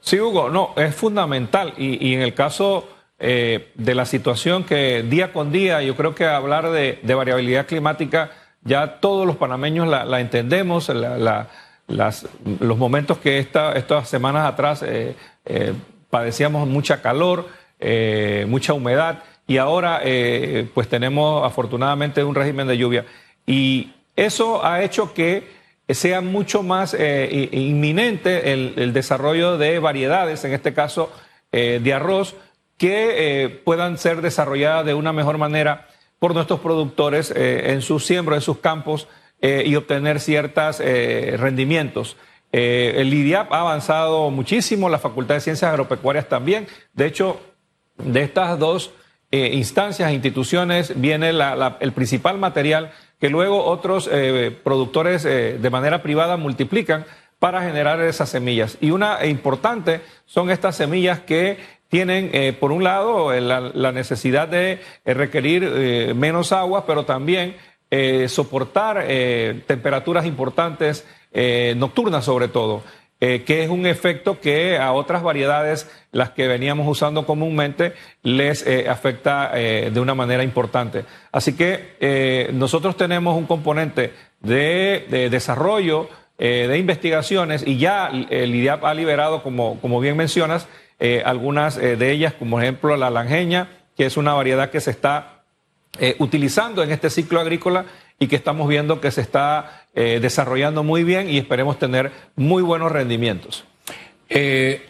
Sí, 0.00 0.20
Hugo, 0.20 0.50
no, 0.50 0.72
es 0.76 0.94
fundamental. 0.94 1.74
Y, 1.76 2.14
en 2.14 2.22
el 2.22 2.34
caso 2.34 2.88
eh, 3.18 3.72
de 3.74 3.94
la 3.94 4.04
situación 4.04 4.64
que 4.64 5.02
día 5.02 5.32
con 5.32 5.50
día, 5.50 5.82
yo 5.82 5.96
creo 5.96 6.14
que 6.14 6.26
hablar 6.26 6.70
de, 6.70 7.00
variabilidad 7.02 7.66
climática, 7.66 8.30
ya 8.62 9.00
todos 9.00 9.26
los 9.26 9.36
panameños 9.36 9.88
la, 9.88 10.20
entendemos, 10.20 10.90
los 11.88 12.78
momentos 12.78 13.18
que 13.18 13.38
esta, 13.38 13.72
estas 13.72 14.08
semanas 14.08 14.46
atrás 14.46 14.82
eh, 14.82 15.14
eh, 15.44 15.72
padecíamos 16.10 16.68
mucha 16.68 17.00
calor, 17.00 17.48
eh, 17.80 18.46
mucha 18.48 18.72
humedad 18.72 19.22
y 19.46 19.56
ahora 19.56 20.02
pues 20.74 20.88
tenemos 20.88 21.46
afortunadamente 21.46 22.22
un 22.22 22.34
régimen 22.34 22.66
de 22.66 22.76
lluvia. 22.76 23.06
Y 23.46 23.92
eso 24.14 24.64
ha 24.64 24.82
hecho 24.82 25.14
que 25.14 25.56
sea 25.88 26.20
mucho 26.20 26.62
más 26.62 26.94
inminente 26.94 28.52
el, 28.52 28.92
desarrollo 28.92 29.56
de 29.56 29.78
variedades, 29.78 30.44
en 30.44 30.52
este 30.52 30.74
caso 30.74 31.10
de 31.50 31.94
arroz, 31.94 32.36
que 32.76 33.62
puedan 33.64 33.96
ser 33.96 34.20
desarrolladas 34.20 34.84
de 34.84 34.92
una 34.92 35.14
mejor 35.14 35.38
manera 35.38 35.86
por 36.18 36.34
nuestros 36.34 36.60
productores 36.60 37.32
en 37.34 37.82
sus 37.82 38.04
siembros, 38.04 38.38
en 38.38 38.42
sus 38.42 38.58
campos 38.58 39.08
y 39.40 39.74
obtener 39.76 40.20
ciertos 40.20 40.78
rendimientos. 40.80 42.16
Eh, 42.50 42.94
el 42.96 43.12
IDIAP 43.12 43.52
ha 43.52 43.60
avanzado 43.60 44.30
muchísimo, 44.30 44.88
la 44.88 44.98
Facultad 44.98 45.34
de 45.34 45.40
Ciencias 45.42 45.70
Agropecuarias 45.70 46.28
también. 46.28 46.66
De 46.94 47.06
hecho, 47.06 47.40
de 47.98 48.22
estas 48.22 48.58
dos 48.58 48.92
eh, 49.30 49.50
instancias, 49.54 50.12
instituciones, 50.12 50.98
viene 50.98 51.30
el 51.30 51.92
principal 51.92 52.38
material 52.38 52.92
que 53.20 53.28
luego 53.28 53.64
otros 53.64 54.08
eh, 54.10 54.56
productores 54.62 55.24
de 55.24 55.70
manera 55.70 56.02
privada 56.02 56.36
multiplican 56.36 57.04
para 57.38 57.62
generar 57.62 58.00
esas 58.00 58.30
semillas. 58.30 58.78
Y 58.80 58.90
una 58.90 59.24
importante 59.26 60.00
son 60.24 60.50
estas 60.50 60.76
semillas 60.76 61.20
que 61.20 61.58
tienen, 61.88 62.56
por 62.60 62.72
un 62.72 62.84
lado, 62.84 63.32
la, 63.40 63.92
necesidad 63.92 64.48
de 64.48 64.80
requerir 65.04 66.14
menos 66.14 66.52
agua, 66.52 66.84
pero 66.86 67.04
también 67.04 67.56
soportar 68.28 69.06
temperaturas 69.66 70.26
importantes 70.26 71.06
eh, 71.30 71.74
nocturna 71.76 72.22
sobre 72.22 72.48
todo, 72.48 72.82
eh, 73.20 73.42
que 73.44 73.62
es 73.62 73.68
un 73.68 73.84
efecto 73.84 74.40
que 74.40 74.78
a 74.78 74.92
otras 74.92 75.22
variedades, 75.22 75.90
las 76.10 76.30
que 76.30 76.48
veníamos 76.48 76.88
usando 76.88 77.26
comúnmente, 77.26 77.92
les 78.22 78.66
eh, 78.66 78.88
afecta 78.88 79.52
de 79.52 80.00
una 80.00 80.14
manera 80.14 80.42
importante. 80.42 81.04
Así 81.32 81.54
que 81.54 82.48
nosotros 82.54 82.96
tenemos 82.96 83.36
un 83.36 83.46
componente 83.46 84.12
de, 84.40 85.28
desarrollo, 85.30 86.08
de 86.38 86.78
investigaciones, 86.78 87.66
y 87.66 87.76
ya 87.76 88.10
el 88.30 88.54
IDIAP 88.54 88.84
ha 88.84 88.94
liberado, 88.94 89.42
como, 89.42 89.78
como 89.80 90.00
bien 90.00 90.16
mencionas, 90.16 90.66
algunas 91.24 91.76
de 91.76 92.10
ellas, 92.10 92.34
como 92.34 92.60
ejemplo 92.60 92.96
la 92.96 93.10
langeña, 93.10 93.68
que 93.96 94.06
es 94.06 94.16
una 94.16 94.34
variedad 94.34 94.70
que 94.70 94.80
se 94.80 94.90
está 94.90 95.42
utilizando 96.18 96.82
en 96.82 96.90
este 96.90 97.08
ciclo 97.08 97.40
agrícola 97.40 97.86
y 98.18 98.26
que 98.26 98.36
estamos 98.36 98.68
viendo 98.68 99.00
que 99.00 99.10
se 99.10 99.20
está 99.20 99.86
eh, 99.94 100.18
desarrollando 100.20 100.82
muy 100.82 101.04
bien 101.04 101.28
y 101.28 101.38
esperemos 101.38 101.78
tener 101.78 102.12
muy 102.36 102.62
buenos 102.62 102.90
rendimientos. 102.90 103.64
Eh, 104.28 104.86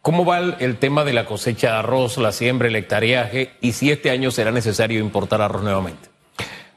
¿Cómo 0.00 0.24
va 0.24 0.38
el, 0.38 0.76
tema 0.78 1.04
de 1.04 1.12
la 1.12 1.24
cosecha 1.24 1.72
de 1.72 1.78
arroz, 1.78 2.18
la 2.18 2.32
siembra, 2.32 2.66
el 2.66 2.74
hectareaje 2.74 3.52
y 3.60 3.72
si 3.72 3.92
este 3.92 4.10
año 4.10 4.32
será 4.32 4.50
necesario 4.50 4.98
importar 4.98 5.40
arroz 5.40 5.62
nuevamente? 5.62 6.08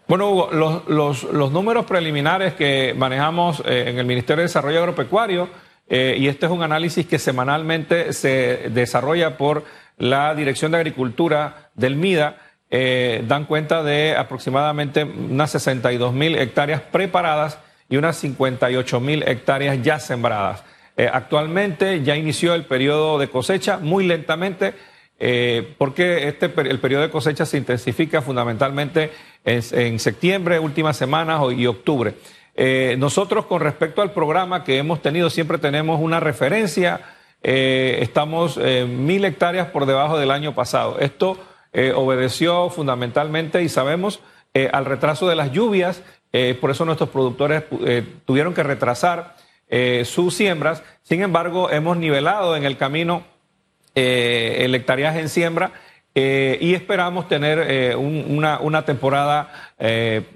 Bueno, 0.08 0.30
Hugo, 0.30 0.50
los, 0.88 1.24
los, 1.24 1.52
números 1.52 1.86
preliminares 1.86 2.54
que 2.54 2.94
manejamos 2.96 3.64
eh, 3.66 3.86
en 3.88 3.98
el 3.98 4.06
Ministerio 4.06 4.42
de 4.42 4.48
Desarrollo 4.48 4.78
Agropecuario, 4.78 5.50
y 5.88 6.28
este 6.28 6.48
es 6.48 6.52
un 6.52 6.64
análisis 6.64 7.06
que 7.06 7.20
semanalmente 7.20 8.12
se 8.14 8.70
desarrolla 8.72 9.38
por 9.38 9.66
la 9.98 10.36
Dirección 10.36 10.72
de 10.72 10.78
Agricultura 10.78 11.70
del 11.76 11.96
MIDA, 11.96 12.38
eh, 12.70 13.24
dan 13.28 13.46
cuenta 13.46 13.84
de 13.84 14.16
aproximadamente 14.16 15.04
unas 15.04 15.52
62 15.52 16.14
mil 16.14 16.36
hectáreas 16.36 16.82
preparadas 16.82 17.60
y 17.90 17.98
unas 17.98 18.18
58 18.18 19.00
mil 19.00 19.24
hectáreas 19.24 19.82
ya 19.84 20.00
sembradas. 20.00 20.64
Eh, 20.98 21.10
actualmente 21.12 22.02
ya 22.04 22.16
inició 22.16 22.56
el 22.56 22.66
periodo 22.66 23.20
de 23.20 23.30
cosecha 23.30 23.78
muy 23.78 24.06
lentamente. 24.06 24.74
Eh, 25.18 25.76
porque 25.78 26.28
este, 26.28 26.52
el 26.58 26.80
periodo 26.80 27.04
de 27.04 27.10
cosecha 27.10 27.46
se 27.46 27.58
intensifica 27.58 28.22
fundamentalmente 28.22 29.12
en, 29.46 29.98
septiembre, 29.98 30.60
últimas 30.60 30.98
semanas 30.98 31.42
y 31.56 31.66
octubre. 31.68 32.16
Nosotros 32.98 33.46
con 33.46 33.62
respecto 33.62 34.02
al 34.02 34.12
programa 34.12 34.64
que 34.64 34.78
hemos 34.78 35.02
tenido, 35.02 35.30
siempre 35.30 35.58
tenemos 35.58 36.00
una 36.00 36.20
referencia, 36.20 37.02
estamos 37.42 38.58
mil 38.58 39.26
hectáreas 39.26 39.68
por 39.68 39.86
debajo 39.86 40.18
del 40.18 40.32
año 40.32 40.56
pasado. 40.56 40.98
Esto 41.00 41.38
eh, 41.78 41.92
obedeció 41.94 42.70
fundamentalmente 42.70 43.62
y 43.62 43.68
sabemos 43.68 44.22
eh, 44.54 44.70
al 44.72 44.86
retraso 44.86 45.28
de 45.28 45.36
las 45.36 45.52
lluvias, 45.52 46.04
eh, 46.32 46.58
por 46.62 46.72
eso 46.72 46.86
nuestros 46.86 47.10
productores 47.10 47.66
tuvieron 48.24 48.54
que 48.54 48.64
retrasar 48.64 49.36
sus 50.06 50.34
siembras. 50.34 50.84
Sin 51.04 51.22
embargo, 51.22 51.70
hemos 51.70 51.98
nivelado 51.98 52.56
en 52.56 52.64
el 52.64 52.78
camino 52.78 53.26
el 53.94 54.74
hectareaje 54.74 55.20
en 55.20 55.28
siembra 55.28 55.74
y 56.16 56.74
esperamos 56.74 57.28
tener 57.28 57.98
una, 57.98 58.86
temporada, 58.86 59.74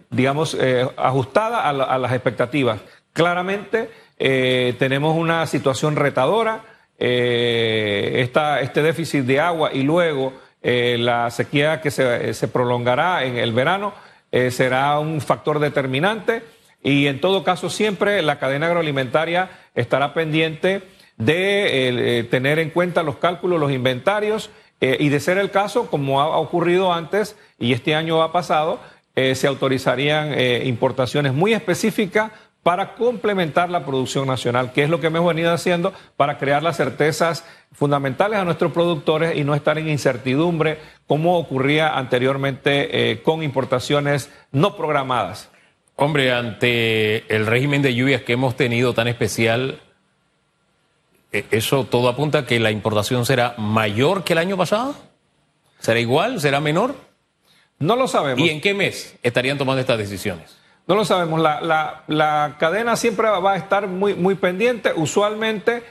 digamos, 0.10 0.58
ajustada 0.98 1.70
a, 1.70 1.98
las 1.98 2.12
expectativas. 2.12 2.82
Claramente 3.14 3.90
tenemos 4.18 5.16
una 5.16 5.48
situación 5.48 5.96
retadora, 5.96 6.64
este 6.98 8.82
déficit 8.84 9.24
de 9.24 9.40
agua 9.40 9.72
y 9.74 9.84
luego 9.84 10.34
eh, 10.62 10.98
la 11.00 11.32
sequía 11.32 11.80
que 11.80 11.90
se, 11.90 12.48
prolongará 12.50 13.24
en 13.24 13.38
el 13.38 13.54
verano 13.54 13.94
eh, 14.30 14.52
será 14.52 15.00
un 15.00 15.22
factor 15.22 15.60
determinante 15.60 16.44
y 16.84 17.08
en 17.08 17.22
todo 17.22 17.46
caso 17.46 17.70
siempre 17.70 18.22
la 18.22 18.40
cadena 18.40 18.68
agroalimentaria 18.68 19.50
estará 19.74 20.14
pendiente 20.14 20.82
de 21.16 22.28
tener 22.30 22.60
en 22.60 22.70
cuenta 22.70 23.04
los 23.04 23.18
cálculos, 23.18 23.60
los 23.60 23.72
inventarios 23.72 24.50
y 24.82 25.10
de 25.10 25.20
ser 25.20 25.38
el 25.38 25.52
caso, 25.52 25.90
como 25.90 26.22
ha 26.22 26.38
ocurrido 26.38 26.94
antes 26.94 27.36
y 27.60 27.74
este 27.74 27.96
año 27.96 28.22
ha 28.22 28.32
pasado, 28.32 28.80
se 29.16 29.48
autorizarían 29.48 30.40
importaciones 30.66 31.34
muy 31.34 31.54
específicas 31.54 32.32
para 32.64 32.96
complementar 32.96 33.70
la 33.70 33.86
producción 33.86 34.28
nacional, 34.28 34.74
que 34.74 34.84
es 34.84 34.90
lo 34.90 35.00
que 35.00 35.08
hemos 35.08 35.26
venido 35.26 35.54
haciendo 35.54 35.94
para 36.18 36.38
crear 36.38 36.62
las 36.62 36.78
certezas 36.78 37.46
fundamentales 37.72 38.40
a 38.40 38.46
nuestros 38.46 38.72
productores 38.72 39.38
y 39.38 39.44
no 39.44 39.56
estar 39.56 39.78
en 39.78 39.90
incertidumbre 39.90 40.78
como 41.08 41.38
ocurría 41.38 41.98
anteriormente 41.98 43.12
eh, 43.12 43.22
con 43.22 43.44
importaciones 43.44 44.30
no 44.52 44.76
programadas. 44.76 45.50
Hombre, 45.96 46.32
ante 46.32 47.34
el 47.34 47.46
régimen 47.46 47.82
de 47.82 47.96
lluvias 47.96 48.22
que 48.22 48.34
hemos 48.34 48.56
tenido 48.56 48.94
tan 48.94 49.08
especial, 49.08 49.72
eh, 49.72 49.89
¿eso 51.32 51.86
todo 51.86 52.10
apunta 52.10 52.40
a 52.40 52.46
que 52.46 52.60
la 52.60 52.72
importación 52.72 53.26
será 53.26 53.56
mayor 53.58 54.24
que 54.24 54.34
el 54.34 54.40
año 54.40 54.58
pasado? 54.58 54.96
¿Será 55.80 56.00
igual? 56.00 56.42
¿Será 56.42 56.60
menor? 56.60 56.96
No 57.80 57.96
lo 57.96 58.08
sabemos. 58.08 58.46
¿Y 58.46 58.50
en 58.50 58.62
qué 58.62 58.74
mes 58.74 59.16
estarían 59.24 59.58
tomando 59.58 59.80
estas 59.80 59.98
decisiones? 59.98 60.58
No 60.88 60.96
lo 60.96 61.06
sabemos. 61.06 61.40
La, 61.40 62.56
cadena 62.60 62.96
siempre 62.96 63.30
va 63.30 63.54
a 63.54 63.58
estar 63.58 63.88
muy, 63.88 64.16
muy 64.16 64.36
pendiente. 64.36 64.92
Usualmente 64.96 65.84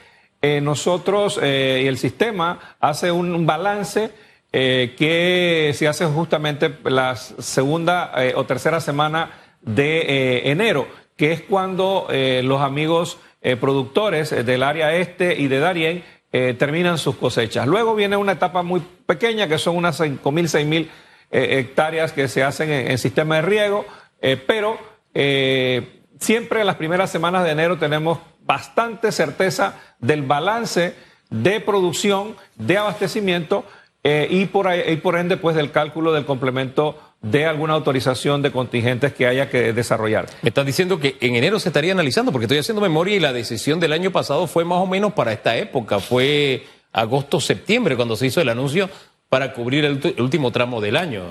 eh, 0.43 0.61
nosotros 0.61 1.39
eh, 1.43 1.83
y 1.85 1.87
el 1.87 1.99
sistema 1.99 2.77
hace 2.81 3.11
un, 3.11 3.47
balance 3.47 4.11
eh, 4.53 4.95
que 4.99 5.73
se 5.75 5.89
hace 5.89 6.05
justamente 6.07 6.77
la 6.85 7.17
segunda 7.17 8.13
o 8.35 8.45
tercera 8.45 8.81
semana 8.81 9.31
de 9.63 10.51
enero, 10.51 10.89
que 11.17 11.33
es 11.33 11.43
cuando 11.43 12.09
los 12.43 12.61
amigos 12.61 13.19
productores 13.61 14.31
del 14.31 14.63
área 14.63 14.95
este 14.95 15.41
y 15.41 15.49
de 15.49 15.59
Darien 15.61 16.05
terminan 16.31 16.99
sus 16.99 17.17
cosechas. 17.17 17.67
Luego 17.67 17.95
viene 17.95 18.17
una 18.17 18.33
etapa 18.33 18.63
muy 18.63 18.83
pequeña, 19.07 19.49
que 19.49 19.59
son 19.59 19.77
unas 19.77 20.01
5.000, 20.01 20.21
6.000 20.23 20.89
hectáreas 21.31 22.13
que 22.13 22.29
se 22.29 22.43
hacen 22.43 22.71
en, 22.71 22.91
en 22.91 22.99
sistema 22.99 23.37
de 23.37 23.43
riego 23.43 23.87
eh, 24.21 24.37
pero 24.37 24.79
eh, 25.15 26.03
siempre 26.19 26.61
en 26.61 26.67
las 26.67 26.77
primeras 26.77 27.11
semanas 27.11 27.45
de 27.45 27.51
enero 27.51 27.79
tenemos 27.79 28.19
bastante 28.43 29.13
certeza 29.13 29.77
del 29.99 30.23
balance 30.23 30.95
de 31.31 31.61
producción, 31.61 32.37
de 32.57 32.79
abastecimiento 32.79 33.65
eh, 34.05 34.29
y, 34.31 34.47
por 34.47 34.69
y 34.75 34.97
por 34.97 35.17
ende 35.17 35.37
pues 35.37 35.57
del 35.57 35.71
cálculo 35.71 36.13
del 36.13 36.25
complemento 36.25 36.99
de 37.21 37.47
alguna 37.47 37.75
autorización 37.75 38.43
de 38.43 38.53
contingentes 38.53 39.13
que 39.13 39.27
haya 39.27 39.51
que 39.51 39.73
desarrollar. 39.73 40.27
Me 40.43 40.51
estás 40.51 40.65
diciendo 40.65 41.01
que 41.01 41.17
en 41.21 41.35
enero 41.35 41.59
se 41.59 41.69
estaría 41.69 41.93
analizando, 41.93 42.31
porque 42.31 42.45
estoy 42.45 42.59
haciendo 42.59 42.81
memoria 42.81 43.17
y 43.17 43.21
la 43.21 43.33
decisión 43.33 43.81
del 43.81 43.93
año 43.93 44.13
pasado 44.13 44.47
fue 44.47 44.65
más 44.65 44.79
o 44.79 44.87
menos 44.87 45.13
para 45.13 45.33
esta 45.33 45.57
época, 45.57 45.99
fue 45.99 46.65
agosto-septiembre 46.93 47.97
cuando 47.97 48.17
se 48.17 48.27
hizo 48.27 48.41
el 48.41 48.49
anuncio 48.49 48.89
para 49.29 49.53
cubrir 49.53 49.85
el 49.85 50.01
último 50.19 50.53
tramo 50.53 50.81
del 50.81 50.97
año. 50.97 51.23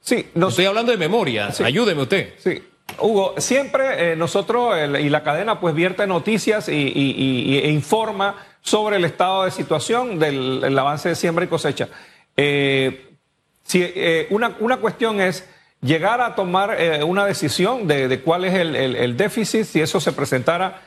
Sí, 0.00 0.28
no 0.34 0.48
estoy 0.48 0.66
hablando 0.66 0.92
de 0.92 0.98
memoria. 0.98 1.50
Ayúdeme 1.64 2.02
usted. 2.02 2.34
Sí. 2.38 2.62
Hugo, 3.00 3.34
siempre 3.38 4.12
eh, 4.12 4.16
nosotros 4.16 4.76
y 5.00 5.08
la 5.08 5.24
cadena 5.24 5.58
pues 5.58 5.74
vierte 5.74 6.06
noticias 6.06 6.68
y, 6.68 7.60
e 7.62 7.70
informa 7.70 8.36
sobre 8.60 8.96
el 8.96 9.04
estado 9.04 9.44
de 9.44 9.50
situación 9.50 10.18
del 10.18 10.78
avance 10.78 11.08
de 11.08 11.14
siembra 11.16 11.44
y 11.44 11.48
cosecha. 11.48 11.88
Eh, 12.36 13.16
si, 13.62 13.82
eh, 13.82 14.26
una, 14.30 14.56
una, 14.60 14.76
cuestión 14.78 15.20
es 15.20 15.48
llegar 15.80 16.20
a 16.20 16.34
tomar 16.34 16.76
una 17.04 17.24
decisión 17.26 17.86
de, 17.86 18.20
cuál 18.20 18.44
es 18.44 18.54
el, 18.54 19.16
déficit, 19.16 19.64
si 19.64 19.80
eso 19.80 20.00
se 20.00 20.12
presentara, 20.12 20.82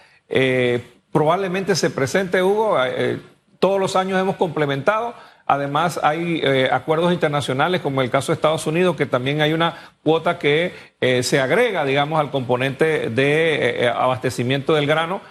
probablemente 1.11 1.75
se 1.75 1.89
presente, 1.89 2.41
Hugo, 2.41 2.77
todos 3.59 3.79
los 3.79 3.95
años 3.95 4.19
hemos 4.19 4.37
complementado. 4.37 5.13
Además, 5.51 5.99
hay 6.03 6.41
eh, 6.43 6.69
acuerdos 6.71 7.11
internacionales, 7.11 7.81
como 7.81 8.03
el 8.03 8.11
caso 8.11 8.31
de 8.31 8.35
Estados 8.35 8.67
Unidos, 8.67 8.95
que 8.95 9.07
también 9.07 9.41
hay 9.41 9.51
una 9.51 9.93
cuota 10.03 10.37
que 10.37 10.73
eh, 11.01 11.23
se 11.23 11.39
agrega, 11.39 11.85
digamos, 11.85 12.19
al 12.19 12.29
componente 12.29 13.09
de 13.09 13.85
eh, 13.85 13.89
abastecimiento 13.89 14.75
del 14.75 14.85
grano. 14.85 15.21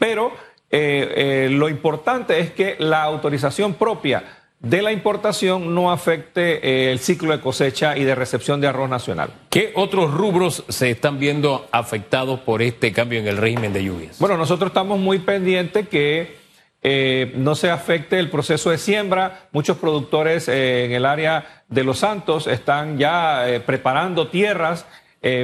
pero 0.00 0.32
lo 0.70 1.68
importante 1.68 2.40
es 2.40 2.50
que 2.50 2.76
la 2.78 3.04
autorización 3.04 3.74
propia 3.74 4.24
de 4.60 4.82
la 4.82 4.92
importación 4.92 5.74
no 5.74 5.92
afecte 5.92 6.90
el 6.90 6.98
ciclo 6.98 7.32
de 7.32 7.40
cosecha 7.40 7.96
y 7.96 8.04
de 8.04 8.14
recepción 8.14 8.60
de 8.60 8.66
arroz 8.66 8.90
nacional. 8.90 9.30
¿Qué 9.50 9.72
otros 9.76 10.12
rubros 10.12 10.64
se 10.68 10.90
están 10.90 11.20
viendo 11.20 11.68
afectados 11.70 12.40
por 12.40 12.62
este 12.62 12.92
cambio 12.92 13.20
en 13.20 13.28
el 13.28 13.36
régimen 13.36 13.72
de 13.72 13.84
lluvias? 13.84 14.18
Bueno, 14.18 14.36
nosotros 14.36 14.70
estamos 14.70 14.98
muy 14.98 15.20
pendientes 15.20 15.88
que 15.88 16.38
eh, 16.82 17.32
no 17.36 17.54
se 17.54 17.70
afecte 17.70 18.18
el 18.18 18.30
proceso 18.30 18.70
de 18.70 18.78
siembra. 18.78 19.48
Muchos 19.52 19.78
productores 19.78 20.48
eh, 20.48 20.84
en 20.84 20.92
el 20.92 21.06
área 21.06 21.64
de 21.68 21.84
Los 21.84 22.00
Santos 22.00 22.46
están 22.46 22.98
ya 22.98 23.48
eh, 23.48 23.60
preparando 23.60 24.28
tierras 24.28 24.86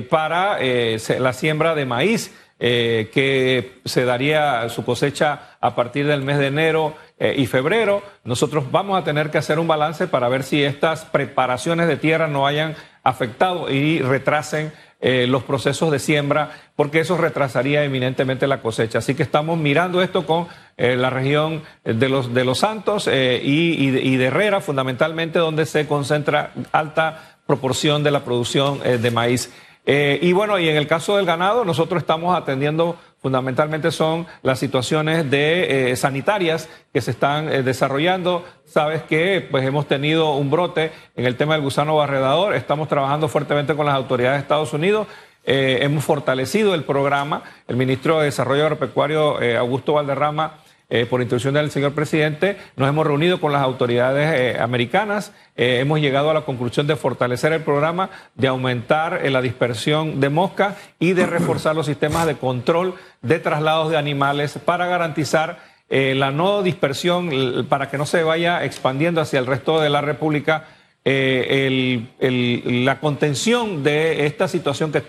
para 0.09 0.61
la 0.61 1.33
siembra 1.33 1.75
de 1.75 1.85
maíz, 1.85 2.33
que 2.61 3.73
se 3.85 4.05
daría 4.05 4.69
su 4.69 4.85
cosecha 4.85 5.57
a 5.61 5.75
partir 5.75 6.07
del 6.07 6.23
mes 6.23 6.39
de 6.39 6.47
enero 6.47 6.95
y 7.19 7.47
febrero. 7.47 8.03
Nosotros 8.25 8.71
vamos 8.73 9.01
a 9.01 9.05
tener 9.05 9.31
que 9.31 9.39
hacer 9.39 9.59
un 9.59 9.69
balance 9.69 10.09
para 10.09 10.29
ver 10.29 10.43
si 10.43 10.63
estas 10.65 11.05
preparaciones 11.05 11.87
de 11.87 11.97
tierra 11.97 12.27
no 12.27 12.47
hayan 12.47 12.75
afectado 13.05 13.71
y 13.71 14.01
retrasen 14.01 14.73
eh, 15.07 15.27
los 15.27 15.43
procesos 15.43 15.91
de 15.91 15.99
siembra, 15.99 16.53
porque 16.77 17.01
eso 17.01 17.19
retrasaría 17.19 17.85
eminentemente 17.85 18.47
la 18.47 18.63
cosecha. 18.63 19.01
Así 19.01 19.15
que 19.15 19.23
estamos 19.23 19.59
mirando 19.59 20.01
esto 20.01 20.25
con 20.25 20.49
eh, 20.79 20.97
la 20.97 21.11
región 21.11 21.63
de 21.85 22.09
los, 22.09 22.33
de 22.33 22.43
los 22.47 22.61
Santos 22.61 23.07
eh, 23.13 23.39
y, 23.45 23.91
de, 23.91 24.25
Herrera, 24.25 24.63
fundamentalmente, 24.63 25.39
donde 25.39 25.67
se 25.67 25.87
concentra 25.87 26.53
alta 26.73 27.37
proporción 27.47 28.03
de 28.03 28.13
la 28.13 28.25
producción 28.25 28.81
de 28.81 29.11
maíz. 29.11 29.53
y 29.85 30.33
bueno, 30.33 30.59
y 30.59 30.71
en 30.71 30.77
el 30.77 30.87
caso 30.87 31.19
del 31.19 31.27
ganado, 31.27 31.67
nosotros 31.67 32.01
estamos 32.01 32.35
atendiendo 32.35 32.97
fundamentalmente 33.25 33.91
son 33.91 34.27
las 34.43 34.59
situaciones 34.59 35.31
de 35.31 35.93
eh, 35.93 35.97
sanitarias 35.97 36.69
que 36.93 37.01
se 37.01 37.13
están 37.13 37.51
eh, 37.51 37.63
desarrollando. 37.63 38.45
Sabes 38.67 39.03
que 39.05 39.49
pues 39.51 39.65
hemos 39.65 39.89
tenido 39.89 40.35
un 40.35 40.51
brote 40.51 40.93
en 41.17 41.25
el 41.25 41.35
tema 41.35 41.55
del 41.55 41.63
gusano 41.63 41.97
barredador, 41.97 42.55
estamos 42.55 42.87
trabajando 42.87 43.29
fuertemente 43.29 43.75
con 43.75 43.87
las 43.87 43.95
autoridades 43.95 44.37
de 44.37 44.43
Estados 44.43 44.75
Unidos. 44.75 45.07
Eh, 45.47 45.79
hemos 45.81 46.05
fortalecido 46.05 46.75
el 46.75 46.85
programa. 46.85 47.45
El 47.67 47.77
ministro 47.77 48.19
de 48.19 48.27
Desarrollo 48.27 48.65
Agropecuario, 48.65 49.39
Augusto 49.59 49.95
Valderrama, 49.95 50.59
eh, 50.91 51.07
por 51.07 51.23
instrucción 51.23 51.55
del 51.55 51.71
señor 51.71 51.95
presidente, 51.95 52.59
nos 52.77 52.89
hemos 52.89 53.07
reunido 53.07 53.41
con 53.41 53.53
las 53.53 53.63
autoridades 53.63 54.39
eh, 54.39 54.61
americanas, 54.61 55.33
eh, 55.57 55.79
hemos 55.81 55.99
llegado 56.01 56.31
a 56.31 56.35
la 56.35 56.43
conclusión 56.43 56.87
de 56.87 56.95
fortalecer 56.95 57.55
el 57.55 57.63
programa, 57.63 58.11
de 58.35 58.49
aumentar 58.49 59.23
la 59.31 59.41
dispersión 59.41 60.21
de 60.21 60.29
mosca 60.29 60.77
y 60.99 61.15
de 61.15 61.25
reforzar 61.25 61.75
los 61.75 61.87
sistemas 61.87 62.27
de 62.27 62.37
control 62.37 62.95
de 63.23 63.39
traslados 63.39 63.91
de 63.91 63.97
animales 63.97 64.59
para 64.63 64.87
garantizar 64.87 65.73
la 65.89 66.31
no 66.33 66.63
dispersión, 66.63 67.67
para 67.69 67.89
que 67.89 67.99
no 67.99 68.07
se 68.07 68.23
vaya 68.25 68.65
expandiendo 68.65 69.21
hacia 69.21 69.39
el 69.39 69.47
resto 69.47 69.81
de 69.81 69.91
la 69.91 70.01
República 70.01 70.65
la 71.05 73.01
contención 73.01 73.85
de 73.85 74.27
esta 74.27 74.49
situación 74.49 74.91
que 74.91 75.03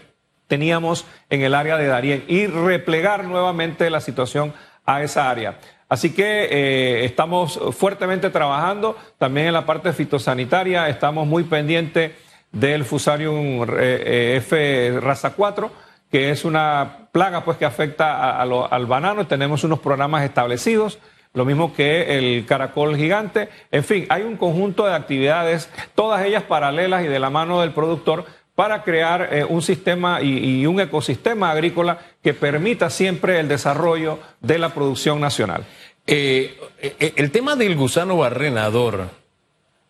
teníamos 0.48 1.05
en 1.29 1.41
el 1.41 1.55
área 1.55 1.77
de 1.77 1.88
Darién 1.88 2.24
y 2.27 2.48
replegar 2.48 3.25
nuevamente 3.25 3.89
la 3.89 4.01
situación 4.01 4.53
a 4.86 5.04
esa 5.04 5.30
área. 5.30 5.58
Así 5.88 6.13
que 6.13 6.48
eh, 6.50 7.06
estamos 7.06 7.60
fuertemente 7.72 8.30
trabajando 8.30 8.98
también 9.18 9.48
en 9.48 9.54
la 9.54 9.65
parte 9.65 9.94
fitosanitaria, 9.94 10.89
estamos 10.89 11.27
muy 11.27 11.44
pendientes 11.44 12.12
del 12.51 12.86
Fusarium 12.86 13.63
eh, 13.63 13.68
eh, 13.80 14.36
F 14.38 15.00
raza 15.00 15.34
4, 15.34 15.72
que 16.12 16.32
es 16.32 16.44
una 16.44 17.10
plaga 17.12 17.44
pues 17.44 17.58
que 17.58 17.65
afecta 17.65 18.39
al 18.42 18.86
banano, 18.88 19.27
tenemos 19.27 19.63
unos 19.63 19.80
programas 19.80 20.24
establecidos, 20.24 20.98
lo 21.34 21.46
mismo 21.46 21.74
que 21.74 22.18
el 22.18 22.46
caracol 22.46 22.96
gigante, 22.96 23.50
en 23.72 23.84
fin, 23.84 24.06
hay 24.10 24.24
un 24.24 24.38
conjunto 24.38 24.86
de 24.86 24.96
actividades, 24.96 25.70
todas 25.94 26.25
ellas 26.25 26.44
paralelas 26.44 27.04
y 27.04 27.08
de 27.08 27.20
la 27.20 27.30
mano 27.30 27.62
del 27.62 27.74
productor 27.74 28.25
para 28.55 28.83
crear 28.83 29.29
eh, 29.33 29.43
un 29.43 29.62
sistema 29.62 30.21
y, 30.21 30.65
un 30.65 30.79
ecosistema 30.79 31.51
agrícola 31.51 32.00
que 32.24 32.33
permita 32.33 32.89
siempre 32.89 33.39
el 33.39 33.47
desarrollo 33.50 34.19
de 34.39 34.57
la 34.57 34.74
producción 34.74 35.19
nacional. 35.19 35.65
Eh, 36.07 36.57
eh, 36.81 37.13
el 37.17 37.31
tema 37.31 37.55
del 37.57 37.75
gusano 37.75 38.17
barrenador, 38.17 39.09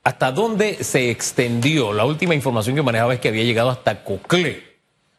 ¿hasta 0.03 0.31
dónde 0.31 0.84
se 0.84 1.12
extendió? 1.12 1.93
La 1.93 2.05
última 2.05 2.34
información 2.34 2.75
que 2.75 2.81
manejaba 2.81 3.13
es 3.13 3.19
que 3.19 3.29
había 3.29 3.43
llegado 3.43 3.69
hasta 3.69 4.03
Coclé. 4.03 4.75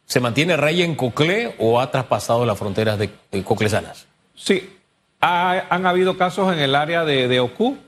¿Se 0.06 0.20
mantiene 0.20 0.56
raya 0.56 0.84
en 0.84 0.96
Coclé 0.96 1.54
o 1.58 1.80
ha 1.80 1.90
traspasado 1.90 2.44
las 2.46 2.58
fronteras 2.58 2.98
de, 2.98 3.10
coclesanas? 3.44 4.06
Sí, 4.34 4.76
han 5.20 5.86
habido 5.86 6.16
casos 6.16 6.52
en 6.52 6.60
el 6.60 6.74
área 6.74 7.04
de, 7.04 7.26
de 7.26 7.40
Ocú, 7.40 7.78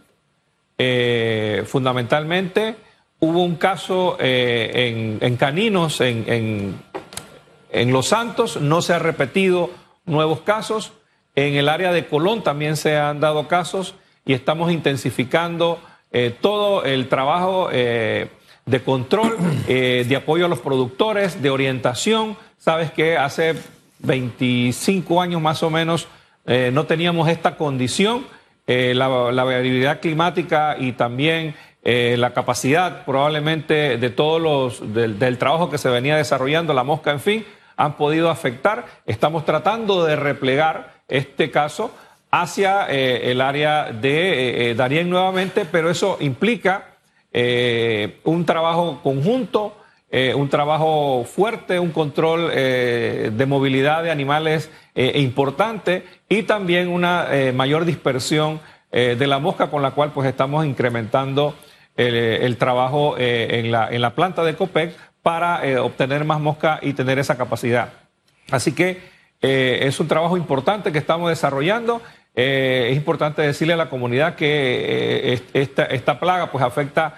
fundamentalmente 1.66 2.76
hubo 3.20 3.42
un 3.42 3.56
caso 3.56 4.16
eh, 4.20 5.18
en, 5.20 5.36
caninos, 5.36 6.00
en, 6.00 6.76
Los 7.72 8.08
Santos, 8.08 8.60
no 8.60 8.82
se 8.82 8.94
ha 8.94 8.98
repetido 8.98 9.70
nuevos 10.06 10.40
casos. 10.40 10.92
En 11.34 11.54
el 11.54 11.68
área 11.68 11.92
de 11.92 12.06
Colón 12.06 12.42
también 12.42 12.76
se 12.76 12.96
han 12.96 13.20
dado 13.20 13.46
casos 13.48 13.94
y 14.24 14.32
estamos 14.32 14.72
intensificando 14.72 15.80
eh, 16.12 16.34
todo 16.40 16.84
el 16.84 17.08
trabajo 17.08 17.68
eh, 17.72 18.28
de 18.66 18.82
control, 18.82 19.36
de 19.66 20.16
apoyo 20.16 20.44
a 20.44 20.48
los 20.48 20.58
productores, 20.58 21.40
de 21.40 21.50
orientación. 21.50 22.36
Sabes 22.58 22.92
que 22.92 23.16
hace 23.16 23.54
25 24.00 25.22
años 25.22 25.40
más 25.40 25.62
o 25.62 25.70
menos 25.70 26.06
no 26.46 26.84
teníamos 26.84 27.28
esta 27.28 27.56
condición. 27.56 28.26
la, 28.66 29.08
variabilidad 29.08 30.00
climática 30.00 30.76
y 30.78 30.92
también 30.92 31.54
eh, 31.90 32.18
la 32.18 32.34
capacidad 32.34 33.06
probablemente 33.06 33.96
de 33.96 34.10
todos 34.10 34.42
los, 34.42 34.92
del, 34.92 35.38
trabajo 35.38 35.70
que 35.70 35.78
se 35.78 35.88
venía 35.88 36.18
desarrollando, 36.18 36.74
la 36.74 36.84
mosca, 36.84 37.12
en 37.12 37.20
fin, 37.20 37.46
han 37.78 37.96
podido 37.96 38.28
afectar. 38.28 38.84
Estamos 39.06 39.46
tratando 39.46 40.04
de 40.04 40.14
replegar 40.14 41.00
este 41.08 41.50
caso 41.50 41.90
hacia 42.30 42.90
eh, 42.90 43.30
el 43.30 43.40
área 43.40 43.90
de 43.90 44.70
eh, 44.70 44.74
Darien 44.74 45.08
nuevamente, 45.08 45.64
pero 45.64 45.88
eso 45.88 46.18
implica 46.20 46.88
un 47.32 48.44
trabajo 48.44 49.00
conjunto, 49.02 49.76
un 50.10 50.48
trabajo 50.48 51.24
fuerte, 51.24 51.78
un 51.78 51.92
control 51.92 52.50
de 52.50 53.46
movilidad 53.46 54.02
de 54.02 54.10
animales 54.10 54.70
importante 54.96 56.04
y 56.28 56.42
también 56.42 56.88
una 56.88 57.28
mayor 57.54 57.84
dispersión 57.84 58.60
de 58.90 59.26
la 59.26 59.38
mosca 59.38 59.70
con 59.70 59.82
la 59.82 59.92
cual 59.92 60.10
pues 60.12 60.26
estamos 60.26 60.66
incrementando 60.66 61.54
el, 61.98 62.56
trabajo 62.56 63.16
eh, 63.18 63.60
en, 63.60 63.70
la, 64.02 64.14
planta 64.14 64.44
de 64.44 64.54
COPEC 64.54 64.94
para 65.22 65.66
eh, 65.66 65.78
obtener 65.78 66.24
más 66.24 66.40
mosca 66.40 66.78
y 66.80 66.92
tener 66.92 67.18
esa 67.18 67.36
capacidad. 67.36 67.92
Así 68.50 68.72
que 68.72 69.00
eh, 69.42 69.80
es 69.82 69.98
un 69.98 70.06
trabajo 70.08 70.36
importante 70.36 70.92
que 70.92 70.98
estamos 70.98 71.28
desarrollando. 71.28 72.00
es 72.34 72.96
importante 72.96 73.42
decirle 73.42 73.74
a 73.74 73.76
la 73.76 73.90
comunidad 73.90 74.36
que 74.36 75.42
esta, 75.52 75.84
esta, 75.86 76.20
plaga 76.20 76.52
pues 76.52 76.62
afecta 76.62 77.14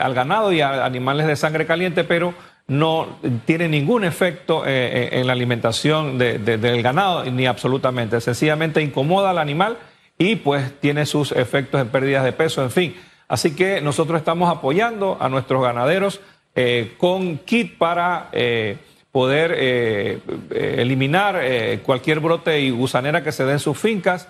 al 0.00 0.14
ganado 0.14 0.52
y 0.52 0.60
a 0.60 0.84
animales 0.84 1.26
de 1.26 1.36
sangre 1.36 1.64
caliente, 1.64 2.02
pero 2.02 2.34
no 2.66 3.18
tiene 3.44 3.68
ningún 3.68 4.02
efecto 4.02 4.64
en 4.66 5.26
la 5.26 5.32
alimentación 5.32 6.18
del 6.18 6.82
ganado, 6.82 7.24
ni 7.26 7.46
absolutamente. 7.46 8.20
Sencillamente 8.20 8.82
incomoda 8.82 9.30
al 9.30 9.38
animal 9.38 9.76
y 10.18 10.36
pues 10.36 10.80
tiene 10.80 11.06
sus 11.06 11.30
efectos 11.32 11.80
en 11.80 11.88
pérdidas 11.88 12.24
de 12.24 12.32
peso, 12.32 12.62
en 12.62 12.70
fin. 12.70 12.94
Así 13.28 13.54
que 13.54 13.80
nosotros 13.80 14.18
estamos 14.18 14.50
apoyando 14.50 15.16
a 15.20 15.28
nuestros 15.28 15.62
ganaderos 15.62 16.20
eh, 16.54 16.94
con 16.98 17.38
kit 17.38 17.78
para 17.78 18.28
eh, 18.32 18.76
poder 19.10 19.54
eh, 19.56 20.20
eliminar 20.50 21.40
cualquier 21.82 22.20
brote 22.20 22.60
y 22.60 22.68
gusanera 22.70 23.24
que 23.24 23.32
se 23.32 23.44
dé 23.44 23.52
en 23.52 23.60
sus 23.60 23.78
fincas, 23.78 24.28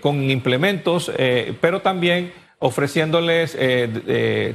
con 0.00 0.28
implementos, 0.28 1.12
pero 1.60 1.80
también 1.80 2.32
ofreciéndoles 2.58 3.56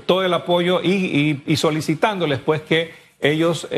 todo 0.05 0.25
el 0.25 0.33
apoyo 0.33 0.81
y, 0.83 1.55
solicitándoles 1.55 2.39
pues 2.39 2.59
que 2.59 2.91
ellos 3.21 3.69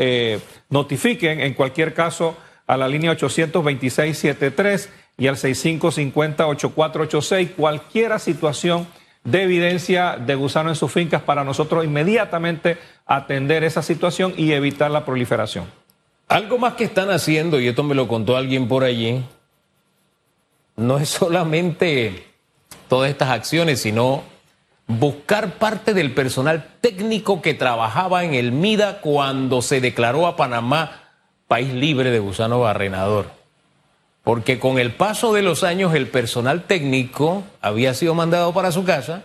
notifiquen 0.70 1.40
en 1.40 1.54
cualquier 1.54 1.94
caso 1.94 2.36
a 2.66 2.76
la 2.76 2.88
línea 2.88 3.16
826-73 3.16 4.88
y 5.18 5.28
al 5.28 5.36
6550-8486 5.36 7.54
cualquier 7.54 8.18
situación 8.18 8.88
de 9.30 9.42
evidencia 9.42 10.16
de 10.16 10.34
gusano 10.34 10.70
en 10.70 10.76
sus 10.76 10.90
fincas 10.90 11.20
para 11.20 11.44
nosotros 11.44 11.84
inmediatamente 11.84 12.78
atender 13.06 13.62
esa 13.62 13.82
situación 13.82 14.32
y 14.36 14.52
evitar 14.52 14.90
la 14.90 15.04
proliferación. 15.04 15.66
Algo 16.28 16.58
más 16.58 16.74
que 16.74 16.84
están 16.84 17.10
haciendo, 17.10 17.60
y 17.60 17.68
esto 17.68 17.82
me 17.82 17.94
lo 17.94 18.08
contó 18.08 18.36
alguien 18.36 18.68
por 18.68 18.84
allí, 18.84 19.22
no 20.76 20.98
es 20.98 21.08
solamente 21.10 22.26
todas 22.88 23.10
estas 23.10 23.28
acciones, 23.30 23.82
sino 23.82 24.22
buscar 24.86 25.52
parte 25.54 25.92
del 25.92 26.14
personal 26.14 26.66
técnico 26.80 27.42
que 27.42 27.52
trabajaba 27.52 28.24
en 28.24 28.34
el 28.34 28.52
MIDA 28.52 29.00
cuando 29.00 29.60
se 29.60 29.80
declaró 29.82 30.26
a 30.26 30.36
Panamá 30.36 31.02
país 31.46 31.72
libre 31.72 32.10
de 32.10 32.18
gusano 32.18 32.60
barrenador 32.60 33.37
porque 34.28 34.58
con 34.58 34.78
el 34.78 34.92
paso 34.92 35.32
de 35.32 35.40
los 35.40 35.64
años 35.64 35.94
el 35.94 36.06
personal 36.06 36.64
técnico 36.64 37.44
había 37.62 37.94
sido 37.94 38.14
mandado 38.14 38.52
para 38.52 38.72
su 38.72 38.84
casa 38.84 39.22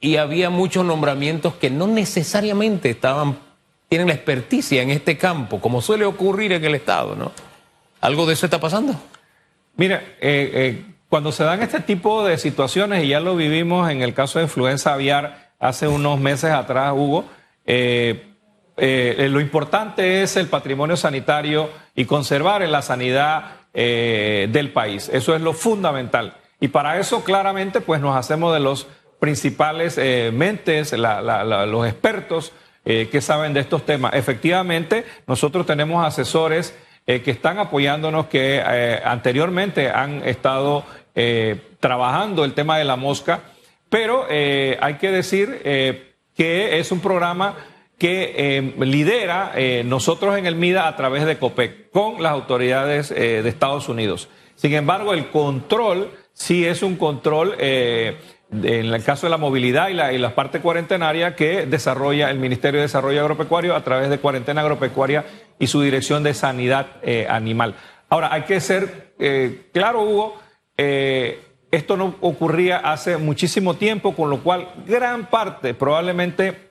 y 0.00 0.16
había 0.16 0.50
muchos 0.50 0.84
nombramientos 0.84 1.54
que 1.54 1.70
no 1.70 1.86
necesariamente 1.86 2.90
estaban 2.90 3.38
tienen 3.88 4.08
la 4.08 4.14
experticia 4.14 4.82
en 4.82 4.90
este 4.90 5.16
campo, 5.16 5.60
como 5.60 5.80
suele 5.80 6.06
ocurrir 6.06 6.50
en 6.50 6.64
el 6.64 6.74
Estado, 6.74 7.14
¿no? 7.14 7.30
¿Algo 8.00 8.26
de 8.26 8.32
eso 8.32 8.46
está 8.46 8.58
pasando? 8.58 9.00
Mira, 9.76 10.02
eh, 10.20 10.50
eh, 10.54 10.84
cuando 11.08 11.30
se 11.30 11.44
dan 11.44 11.62
este 11.62 11.78
tipo 11.78 12.24
de 12.24 12.36
situaciones, 12.36 13.04
y 13.04 13.08
ya 13.10 13.20
lo 13.20 13.36
vivimos 13.36 13.88
en 13.92 14.02
el 14.02 14.12
caso 14.12 14.40
de 14.40 14.46
influenza 14.46 14.92
aviar 14.92 15.52
hace 15.60 15.86
unos 15.86 16.18
meses 16.18 16.50
atrás, 16.50 16.94
Hugo, 16.96 17.26
eh, 17.64 18.26
lo 18.76 19.40
importante 19.40 20.22
es 20.22 20.36
el 20.36 20.48
patrimonio 20.48 20.96
sanitario 20.96 21.70
y 21.94 22.06
conservar 22.06 22.62
en 22.62 22.72
la 22.72 22.82
sanidad 22.82 23.59
eh, 23.72 24.48
del 24.50 24.72
país. 24.72 25.08
Eso 25.12 25.34
es 25.34 25.40
lo 25.40 25.52
fundamental. 25.52 26.34
Y 26.58 26.68
para 26.68 26.98
eso 26.98 27.22
claramente 27.22 27.80
pues 27.80 28.00
nos 28.00 28.16
hacemos 28.16 28.52
de 28.52 28.58
los 28.58 28.88
principales 29.20 29.96
eh, 29.96 30.32
mentes, 30.34 30.92
los 30.92 31.86
expertos 31.86 32.52
eh, 32.84 33.08
que 33.12 33.20
saben 33.20 33.54
de 33.54 33.60
estos 33.60 33.86
temas. 33.86 34.14
Efectivamente, 34.14 35.04
nosotros 35.28 35.66
tenemos 35.66 36.04
asesores 36.04 36.74
que 37.06 37.30
están 37.30 37.58
apoyándonos, 37.58 38.26
que 38.26 38.62
anteriormente 39.04 39.90
han 39.90 40.22
estado 40.28 40.84
trabajando 41.80 42.44
el 42.44 42.52
tema 42.52 42.78
de 42.78 42.84
la 42.84 42.94
mosca, 42.94 43.40
pero 43.88 44.26
hay 44.28 44.94
que 44.94 45.10
decir 45.10 45.60
que 46.36 46.78
es 46.78 46.92
un 46.92 47.00
programa 47.00 47.56
que 48.00 48.32
eh, 48.34 48.74
lidera 48.78 49.52
eh, 49.54 49.82
nosotros 49.84 50.38
en 50.38 50.46
el 50.46 50.56
MIDA 50.56 50.88
a 50.88 50.96
través 50.96 51.26
de 51.26 51.36
COPEC 51.36 51.90
con 51.90 52.22
las 52.22 52.32
autoridades 52.32 53.10
eh, 53.10 53.42
de 53.42 53.48
Estados 53.50 53.90
Unidos. 53.90 54.30
Sin 54.54 54.72
embargo, 54.72 55.12
el 55.12 55.28
control 55.28 56.10
sí 56.32 56.64
es 56.64 56.82
un 56.82 56.96
control 56.96 57.56
en 57.60 58.16
el 58.50 59.04
caso 59.04 59.26
de 59.26 59.30
la 59.30 59.36
movilidad 59.36 59.90
y 59.90 59.94
la, 59.94 60.14
y 60.14 60.18
la, 60.18 60.34
parte 60.34 60.60
cuarentenaria 60.60 61.36
que 61.36 61.66
desarrolla 61.66 62.30
el 62.30 62.38
Ministerio 62.38 62.80
de 62.80 62.86
Desarrollo 62.86 63.20
Agropecuario 63.20 63.76
a 63.76 63.84
través 63.84 64.08
de 64.08 64.18
Cuarentena 64.18 64.62
Agropecuaria 64.62 65.26
y 65.58 65.66
su 65.66 65.82
Dirección 65.82 66.22
de 66.22 66.32
Sanidad 66.32 66.86
Animal. 67.28 67.74
Ahora, 68.08 68.32
hay 68.32 68.42
que 68.42 68.60
ser 68.60 69.14
claro, 69.72 70.02
Hugo, 70.02 70.38
esto 70.76 71.96
no 71.96 72.14
ocurría 72.20 72.78
hace 72.78 73.16
muchísimo 73.16 73.74
tiempo, 73.74 74.14
con 74.14 74.28
lo 74.28 74.42
cual 74.42 74.68
gran 74.86 75.26
parte, 75.26 75.72
probablemente 75.72 76.69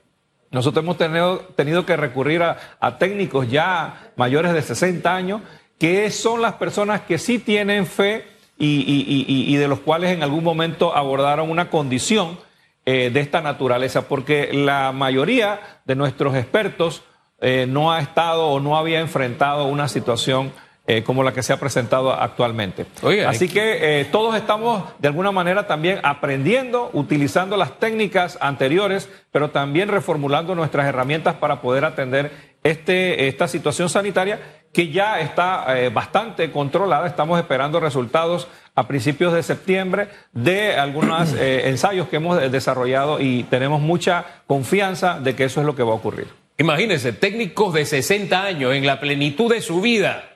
nosotros 0.50 0.82
hemos 0.82 0.98
tenido, 0.98 1.38
tenido 1.54 1.86
que 1.86 1.96
recurrir 1.96 2.42
a, 2.42 2.98
técnicos 2.98 3.48
ya 3.48 4.10
mayores 4.16 4.52
de 4.52 4.62
60 4.62 5.14
años, 5.14 5.42
que 5.78 6.10
son 6.10 6.42
las 6.42 6.54
personas 6.54 7.02
que 7.02 7.18
sí 7.18 7.38
tienen 7.38 7.86
fe 7.86 8.26
y, 8.58 9.56
de 9.56 9.68
los 9.68 9.80
cuales 9.80 10.10
en 10.10 10.22
algún 10.22 10.44
momento 10.44 10.94
abordaron 10.94 11.50
una 11.50 11.70
condición 11.70 12.38
eh, 12.84 13.10
de 13.12 13.20
esta 13.20 13.40
naturaleza, 13.40 14.08
porque 14.08 14.50
la 14.52 14.92
mayoría 14.92 15.60
de 15.84 15.94
nuestros 15.94 16.34
expertos 16.34 17.02
eh, 17.40 17.66
no 17.68 17.92
ha 17.92 18.00
estado 18.00 18.48
o 18.48 18.60
no 18.60 18.76
había 18.76 19.00
enfrentado 19.00 19.66
una 19.66 19.88
situación 19.88 20.52
eh, 20.86 21.04
como 21.04 21.22
la 21.22 21.32
que 21.32 21.42
se 21.42 21.52
ha 21.52 21.60
presentado 21.60 22.12
actualmente. 22.12 22.84
Así 23.26 23.48
que 23.48 24.00
eh, 24.00 24.04
todos 24.06 24.34
estamos 24.34 24.82
de 24.98 25.06
alguna 25.06 25.30
manera 25.30 25.66
también 25.66 26.00
aprendiendo, 26.02 26.90
utilizando 26.94 27.56
las 27.56 27.78
técnicas 27.78 28.38
anteriores, 28.40 29.08
pero 29.30 29.50
también 29.50 29.88
reformulando 29.88 30.54
nuestras 30.56 30.86
herramientas 30.86 31.36
para 31.36 31.60
poder 31.60 31.84
atender 31.84 32.32
este, 32.64 33.28
esta 33.28 33.46
situación 33.46 33.88
sanitaria 33.88 34.40
que 34.72 34.88
ya 34.88 35.20
está 35.20 35.78
eh, 35.78 35.90
bastante 35.90 36.50
controlada. 36.50 37.06
Estamos 37.06 37.38
esperando 37.38 37.78
resultados 37.78 38.48
a 38.74 38.88
principios 38.88 39.32
de 39.32 39.44
septiembre 39.44 40.08
de 40.32 40.74
algunos 40.74 41.32
ensayos 41.38 42.08
que 42.08 42.16
hemos 42.16 42.50
desarrollado 42.50 43.20
y 43.20 43.44
tenemos 43.44 43.80
mucha 43.80 44.24
confianza 44.46 45.20
de 45.20 45.36
que 45.36 45.44
eso 45.44 45.60
es 45.60 45.66
lo 45.66 45.76
que 45.76 45.84
va 45.84 45.92
a 45.92 45.96
ocurrir. 45.96 46.26
Imagínense, 46.58 47.12
técnicos 47.12 47.74
de 47.74 47.84
60 47.84 48.42
años 48.42 48.74
en 48.74 48.86
la 48.86 48.98
plenitud 48.98 49.52
de 49.52 49.60
su 49.60 49.80
vida 49.80 50.29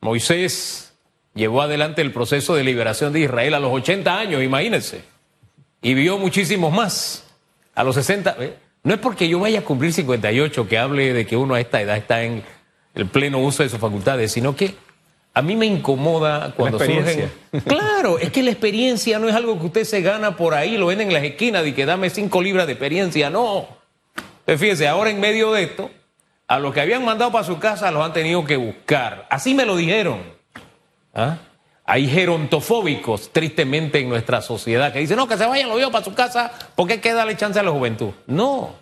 Moisés 0.00 0.92
llevó 1.34 1.62
adelante 1.62 2.02
el 2.02 2.12
proceso 2.12 2.54
de 2.54 2.64
liberación 2.64 3.12
de 3.12 3.20
Israel 3.20 3.54
a 3.54 3.60
los 3.60 3.72
80 3.72 4.18
años, 4.18 4.42
imagínense, 4.42 5.02
y 5.82 5.94
vio 5.94 6.18
muchísimos 6.18 6.72
más. 6.72 7.24
A 7.74 7.84
los 7.84 7.94
60, 7.94 8.36
eh, 8.40 8.54
no 8.82 8.94
es 8.94 9.00
porque 9.00 9.28
yo 9.28 9.38
vaya 9.38 9.60
a 9.60 9.62
cumplir 9.62 9.92
58 9.92 10.68
que 10.68 10.78
hable 10.78 11.12
de 11.12 11.26
que 11.26 11.36
uno 11.36 11.54
a 11.54 11.60
esta 11.60 11.80
edad 11.80 11.96
está 11.96 12.22
en 12.22 12.42
el 12.94 13.06
pleno 13.06 13.38
uso 13.38 13.62
de 13.62 13.68
sus 13.68 13.78
facultades, 13.78 14.32
sino 14.32 14.56
que 14.56 14.74
a 15.34 15.42
mí 15.42 15.54
me 15.54 15.66
incomoda 15.66 16.52
cuando 16.56 16.78
surgen. 16.78 17.30
Claro, 17.64 18.18
es 18.18 18.32
que 18.32 18.42
la 18.42 18.50
experiencia 18.50 19.18
no 19.18 19.28
es 19.28 19.34
algo 19.34 19.58
que 19.58 19.66
usted 19.66 19.84
se 19.84 20.02
gana 20.02 20.36
por 20.36 20.54
ahí, 20.54 20.76
lo 20.76 20.86
ven 20.86 21.00
en 21.00 21.12
las 21.12 21.22
esquinas 21.22 21.64
y 21.66 21.72
que 21.72 21.86
dame 21.86 22.10
cinco 22.10 22.42
libras 22.42 22.66
de 22.66 22.72
experiencia. 22.72 23.30
No. 23.30 23.68
Entonces, 24.40 24.60
fíjese, 24.60 24.88
ahora 24.88 25.10
en 25.10 25.20
medio 25.20 25.52
de 25.52 25.62
esto, 25.62 25.90
a 26.48 26.58
los 26.58 26.72
que 26.72 26.80
habían 26.80 27.04
mandado 27.04 27.30
para 27.30 27.44
su 27.44 27.58
casa 27.58 27.90
los 27.90 28.04
han 28.04 28.14
tenido 28.14 28.44
que 28.44 28.56
buscar. 28.56 29.26
Así 29.30 29.54
me 29.54 29.66
lo 29.66 29.76
dijeron. 29.76 30.22
¿Ah? 31.14 31.36
Hay 31.84 32.08
gerontofóbicos, 32.08 33.30
tristemente, 33.32 34.00
en 34.00 34.08
nuestra 34.08 34.42
sociedad, 34.42 34.92
que 34.92 34.98
dicen, 34.98 35.16
no, 35.16 35.28
que 35.28 35.36
se 35.36 35.46
vayan 35.46 35.68
los 35.68 35.76
viejos 35.76 35.92
para 35.92 36.04
su 36.04 36.14
casa 36.14 36.52
porque 36.74 36.94
hay 36.94 36.98
que 37.00 37.12
darle 37.12 37.36
chance 37.36 37.58
a 37.58 37.62
la 37.62 37.70
juventud. 37.70 38.10
No, 38.26 38.74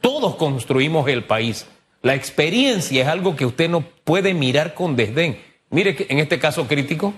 todos 0.00 0.36
construimos 0.36 1.08
el 1.08 1.24
país. 1.24 1.66
La 2.02 2.14
experiencia 2.14 3.02
es 3.02 3.08
algo 3.08 3.34
que 3.34 3.46
usted 3.46 3.68
no 3.68 3.80
puede 3.80 4.34
mirar 4.34 4.74
con 4.74 4.94
desdén. 4.96 5.40
Mire, 5.70 6.06
en 6.08 6.18
este 6.18 6.38
caso 6.38 6.66
crítico, 6.66 7.14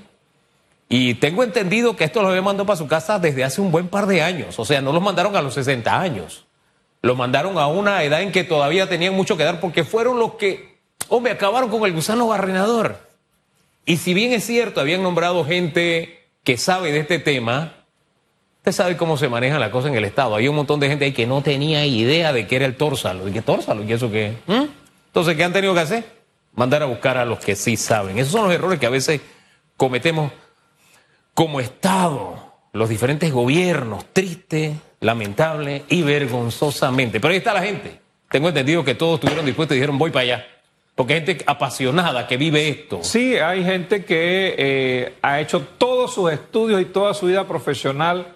y 0.88 1.14
tengo 1.14 1.44
entendido 1.44 1.96
que 1.96 2.04
esto 2.04 2.22
lo 2.22 2.28
había 2.28 2.40
mandado 2.40 2.66
para 2.66 2.78
su 2.78 2.86
casa 2.86 3.18
desde 3.18 3.44
hace 3.44 3.60
un 3.60 3.70
buen 3.70 3.88
par 3.88 4.06
de 4.06 4.22
años. 4.22 4.58
O 4.58 4.64
sea, 4.64 4.80
no 4.80 4.92
los 4.92 5.02
mandaron 5.02 5.36
a 5.36 5.42
los 5.42 5.54
60 5.54 6.00
años. 6.00 6.46
Lo 7.02 7.14
mandaron 7.14 7.58
a 7.58 7.66
una 7.68 8.02
edad 8.02 8.22
en 8.22 8.32
que 8.32 8.44
todavía 8.44 8.88
tenían 8.88 9.14
mucho 9.14 9.36
que 9.36 9.44
dar 9.44 9.60
porque 9.60 9.84
fueron 9.84 10.18
los 10.18 10.34
que, 10.34 10.78
hombre, 11.08 11.32
acabaron 11.32 11.70
con 11.70 11.84
el 11.84 11.92
gusano 11.92 12.26
barrenador. 12.26 12.98
Y 13.84 13.96
si 13.96 14.14
bien 14.14 14.32
es 14.32 14.44
cierto, 14.44 14.80
habían 14.80 15.02
nombrado 15.02 15.44
gente 15.44 16.26
que 16.44 16.56
sabe 16.56 16.92
de 16.92 17.00
este 17.00 17.18
tema, 17.18 17.74
usted 18.58 18.72
sabe 18.72 18.96
cómo 18.96 19.16
se 19.16 19.28
maneja 19.28 19.58
la 19.58 19.70
cosa 19.70 19.88
en 19.88 19.94
el 19.94 20.04
Estado. 20.04 20.34
Hay 20.34 20.48
un 20.48 20.56
montón 20.56 20.80
de 20.80 20.88
gente 20.88 21.04
ahí 21.04 21.12
que 21.12 21.26
no 21.26 21.42
tenía 21.42 21.86
idea 21.86 22.32
de 22.32 22.46
qué 22.46 22.56
era 22.56 22.66
el 22.66 22.76
tórsalo. 22.76 23.24
¿De 23.24 23.32
qué 23.32 23.42
tórsalo? 23.42 23.84
¿Y 23.84 23.92
eso 23.92 24.10
qué? 24.10 24.36
¿Mm? 24.46 24.64
Entonces, 25.06 25.36
¿qué 25.36 25.44
han 25.44 25.52
tenido 25.52 25.72
que 25.74 25.80
hacer? 25.80 26.04
Mandar 26.54 26.82
a 26.82 26.86
buscar 26.86 27.16
a 27.16 27.24
los 27.24 27.38
que 27.38 27.56
sí 27.56 27.76
saben. 27.76 28.18
Esos 28.18 28.32
son 28.32 28.44
los 28.44 28.52
errores 28.52 28.78
que 28.78 28.86
a 28.86 28.90
veces 28.90 29.20
cometemos 29.76 30.32
como 31.32 31.60
Estado, 31.60 32.47
los 32.72 32.88
diferentes 32.88 33.32
gobiernos, 33.32 34.06
triste, 34.12 34.76
lamentable 35.00 35.84
y 35.88 36.02
vergonzosamente. 36.02 37.20
Pero 37.20 37.32
ahí 37.32 37.38
está 37.38 37.54
la 37.54 37.62
gente. 37.62 38.00
Tengo 38.30 38.48
entendido 38.48 38.84
que 38.84 38.94
todos 38.94 39.14
estuvieron 39.14 39.46
dispuestos 39.46 39.74
y 39.74 39.78
dijeron 39.78 39.98
voy 39.98 40.10
para 40.10 40.22
allá. 40.22 40.46
Porque 40.94 41.14
hay 41.14 41.24
gente 41.24 41.44
apasionada 41.46 42.26
que 42.26 42.36
vive 42.36 42.68
esto. 42.68 42.98
Sí, 43.02 43.36
hay 43.36 43.62
gente 43.64 44.04
que 44.04 44.54
eh, 44.58 45.14
ha 45.22 45.40
hecho 45.40 45.60
todos 45.60 46.12
sus 46.12 46.32
estudios 46.32 46.80
y 46.80 46.86
toda 46.86 47.14
su 47.14 47.26
vida 47.26 47.46
profesional 47.46 48.34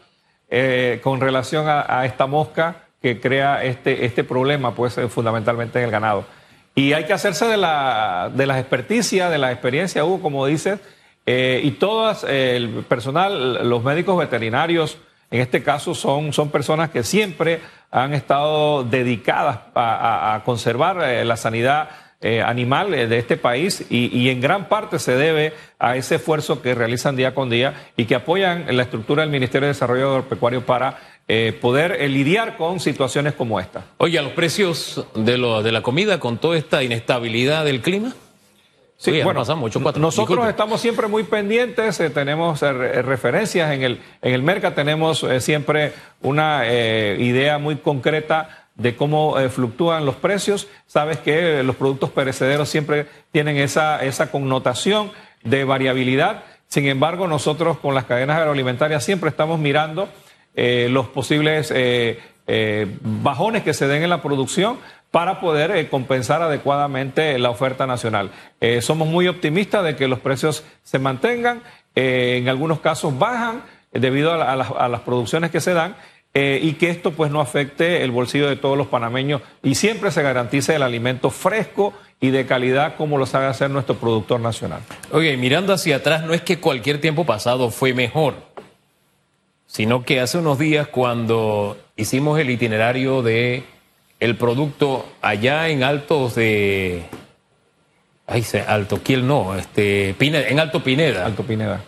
eh, 0.49 1.01
con 1.03 1.21
relación 1.21 1.67
a, 1.69 2.07
esta 2.07 2.27
mosca 2.27 2.85
que 3.01 3.21
crea 3.21 3.65
este, 3.65 4.05
este 4.05 4.23
problema, 4.23 4.75
pues 4.75 4.97
eh, 4.97 5.09
fundamentalmente 5.09 5.81
en 5.81 5.87
el 5.87 5.91
ganado. 5.91 6.25
Y 6.75 6.93
hay 6.93 7.05
que 7.05 7.13
hacerse 7.13 7.47
de, 7.47 7.57
la, 7.57 8.31
de 8.33 8.47
las 8.47 8.59
experticias, 8.61 9.31
de 9.31 9.39
la 9.39 9.51
experiencia, 9.51 10.05
Hugo, 10.05 10.23
como 10.23 10.47
dices, 10.47 10.79
y 11.25 11.71
todo 11.73 12.15
el 12.29 12.85
personal, 12.89 13.69
los 13.69 13.85
médicos 13.85 14.19
veterinarios, 14.19 14.99
en 15.33 15.41
este 15.41 15.63
caso 15.63 15.95
son, 15.95 16.33
son 16.33 16.51
personas 16.51 16.91
que 16.91 17.03
siempre 17.03 17.61
han 17.91 18.15
estado 18.15 18.85
dedicadas 18.85 19.61
a, 19.75 20.43
conservar 20.45 21.03
eh, 21.03 21.25
la 21.25 21.37
sanidad 21.37 21.91
eh, 22.21 22.41
animal 22.41 22.95
eh, 22.95 23.07
de 23.07 23.19
este 23.19 23.37
país 23.37 23.85
y, 23.91 24.29
en 24.31 24.41
gran 24.41 24.69
parte 24.69 24.99
se 24.99 25.15
debe 25.15 25.53
a 25.79 25.97
ese 25.97 26.17
esfuerzo 26.17 26.63
que 26.63 26.75
realizan 26.75 27.17
día 27.17 27.35
con 27.35 27.51
día 27.51 27.75
y 27.97 28.05
que 28.07 28.15
apoyan 28.15 28.65
la 28.77 28.83
estructura 28.83 29.23
del 29.23 29.31
Ministerio 29.31 29.67
de 29.67 29.75
Desarrollo 29.75 30.11
Agropecuario 30.11 30.65
para 30.65 30.99
poder 31.63 31.99
lidiar 32.11 32.59
con 32.59 32.79
situaciones 32.79 33.33
como 33.33 33.59
esta. 33.59 33.87
Oye, 33.97 34.21
los 34.21 34.33
precios 34.33 35.07
de, 35.15 35.39
lo, 35.39 35.63
de 35.63 35.73
la 35.73 35.81
comida 35.81 36.21
con 36.21 36.37
toda 36.37 36.59
esta 36.59 36.83
inestabilidad 36.83 37.65
del 37.65 37.81
clima. 37.81 38.13
Sí, 39.03 39.21
bueno, 39.21 39.43
nosotros 39.97 40.49
estamos 40.49 40.81
siempre 40.81 41.09
muy 41.09 41.25
pendientes, 41.25 41.99
eh, 41.99 42.09
tenemos 42.09 42.63
eh, 42.63 42.73
referencias 43.03 43.73
en 43.73 43.83
el, 43.83 44.01
en 44.23 44.33
el 44.33 44.45
Merca, 44.45 44.77
tenemos 44.77 45.25
eh, 45.25 45.41
siempre 45.41 45.93
una 46.21 46.65
idea 46.69 47.59
muy 47.59 47.79
concreta 47.79 48.69
de 48.77 48.95
cómo 48.95 49.35
fluctúan 49.51 50.07
los 50.07 50.15
precios. 50.15 50.69
Sabes 50.87 51.19
que 51.19 51.65
los 51.65 51.75
productos 51.75 52.11
perecederos 52.11 52.69
siempre 52.69 53.07
tienen 53.33 53.57
esa, 53.57 54.05
esa 54.05 54.31
connotación 54.31 55.11
de 55.43 55.65
variabilidad. 55.65 56.45
Sin 56.69 56.87
embargo, 56.87 57.27
nosotros 57.27 57.79
con 57.79 57.97
las 57.97 58.05
cadenas 58.05 58.39
agroalimentarias 58.39 59.03
siempre 59.03 59.31
estamos 59.31 59.59
mirando 59.59 60.09
los 60.55 61.09
posibles 61.09 61.75
bajones 63.03 63.65
que 63.65 63.75
se 63.75 63.89
den 63.89 64.05
en 64.05 64.11
la 64.11 64.23
producción 64.23 64.79
para 65.13 65.41
poder 65.41 65.71
eh, 65.77 65.89
compensar 65.89 66.43
adecuadamente 66.43 67.39
la 67.39 67.51
oferta 67.51 67.87
nacional. 67.87 68.33
Eh, 68.61 68.81
somos 68.81 69.07
muy 69.07 69.29
optimistas 69.29 69.85
de 69.85 69.95
que 69.95 70.09
los 70.09 70.19
precios 70.19 70.65
se 70.83 70.99
mantengan, 70.99 71.63
eh, 71.95 72.39
en 72.39 72.49
algunos 72.49 72.81
casos 72.81 73.17
bajan 73.17 73.63
debido 73.93 74.33
a, 74.33 74.89
las 74.89 75.01
producciones 75.03 75.51
que 75.51 75.61
se 75.61 75.75
dan 75.75 75.97
y 76.35 76.73
que 76.73 76.89
esto 76.89 77.11
pues 77.11 77.31
no 77.31 77.43
afecte 77.43 78.03
el 78.03 78.11
bolsillo 78.11 78.49
de 78.49 78.57
todos 78.57 78.79
los 78.79 78.87
panameños 78.87 79.43
y 79.63 79.75
siempre 79.75 80.11
se 80.11 80.23
garantice 80.23 80.75
el 80.75 80.83
alimento 80.83 81.29
fresco 81.29 81.93
y 82.23 82.31
de 82.31 82.47
calidad 82.47 82.97
como 82.97 83.19
lo 83.19 83.27
sabe 83.27 83.49
hacer 83.49 83.69
nuestro 83.69 83.97
productor 83.97 84.41
nacional. 84.41 84.81
Oye, 85.11 85.37
mirando 85.37 85.75
hacia 85.75 85.97
atrás, 85.97 86.25
no 86.25 86.33
es 86.33 86.41
que 86.41 86.59
cualquier 86.59 87.03
tiempo 87.03 87.27
pasado 87.27 87.71
fue 87.71 87.93
mejor, 87.93 88.37
sino 89.67 90.07
que 90.07 90.21
hace 90.21 90.39
unos 90.39 90.59
días 90.59 90.87
cuando 90.87 91.77
hicimos 91.97 92.39
el 92.39 92.49
itinerario 92.49 93.21
de 93.21 93.65
el 94.23 94.37
producto 94.37 95.05
allá 95.21 95.69
en 95.69 95.83
Altos 95.83 96.37
de. 96.37 97.03
Ay, 98.25 98.47
Alto 98.69 99.03
Kiel 99.03 99.27
no, 99.27 99.57
este, 99.57 100.15
en 100.17 100.61
Alto 100.61 100.85
Pineda. 100.85 101.27
Alto 101.27 101.43
Pineda. 101.43 101.83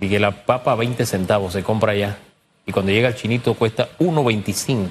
Y 0.00 0.08
que 0.08 0.18
la 0.18 0.44
papa 0.44 0.74
20 0.74 1.06
centavos 1.06 1.52
se 1.52 1.62
compra 1.62 1.92
allá. 1.92 2.18
Y 2.66 2.72
cuando 2.72 2.90
llega 2.90 3.08
el 3.08 3.14
chinito 3.14 3.54
cuesta 3.54 3.90
1.25. 4.00 4.66
Entonces 4.66 4.90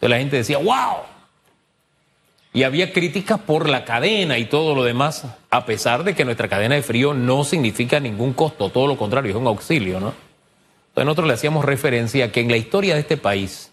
la 0.00 0.18
gente 0.18 0.36
decía, 0.36 0.58
¡wow! 0.58 1.04
Y 2.52 2.64
había 2.64 2.92
críticas 2.92 3.38
por 3.38 3.68
la 3.68 3.84
cadena 3.84 4.38
y 4.38 4.46
todo 4.46 4.74
lo 4.74 4.82
demás, 4.82 5.24
a 5.50 5.64
pesar 5.66 6.02
de 6.02 6.16
que 6.16 6.24
nuestra 6.24 6.48
cadena 6.48 6.74
de 6.74 6.82
frío 6.82 7.14
no 7.14 7.44
significa 7.44 8.00
ningún 8.00 8.32
costo, 8.32 8.70
todo 8.70 8.88
lo 8.88 8.96
contrario, 8.96 9.30
es 9.30 9.36
un 9.36 9.46
auxilio, 9.46 10.00
¿no? 10.00 10.14
Entonces 10.88 11.04
nosotros 11.04 11.28
le 11.28 11.34
hacíamos 11.34 11.64
referencia 11.64 12.24
a 12.24 12.32
que 12.32 12.40
en 12.40 12.50
la 12.50 12.56
historia 12.56 12.94
de 12.94 13.00
este 13.00 13.16
país, 13.16 13.70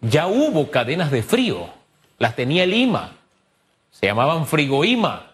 ya 0.00 0.26
hubo 0.26 0.70
cadenas 0.70 1.10
de 1.10 1.22
frío, 1.22 1.68
las 2.18 2.36
tenía 2.36 2.64
el 2.64 2.74
IMA, 2.74 3.12
se 3.90 4.06
llamaban 4.06 4.46
frigoima. 4.46 5.26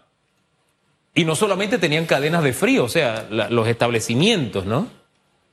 Y 1.15 1.25
no 1.25 1.35
solamente 1.35 1.79
tenían 1.79 2.05
cadenas 2.05 2.43
de 2.43 2.53
frío, 2.53 2.85
o 2.85 2.89
sea, 2.89 3.27
los 3.31 3.69
establecimientos, 3.69 4.67
¿no? 4.67 4.89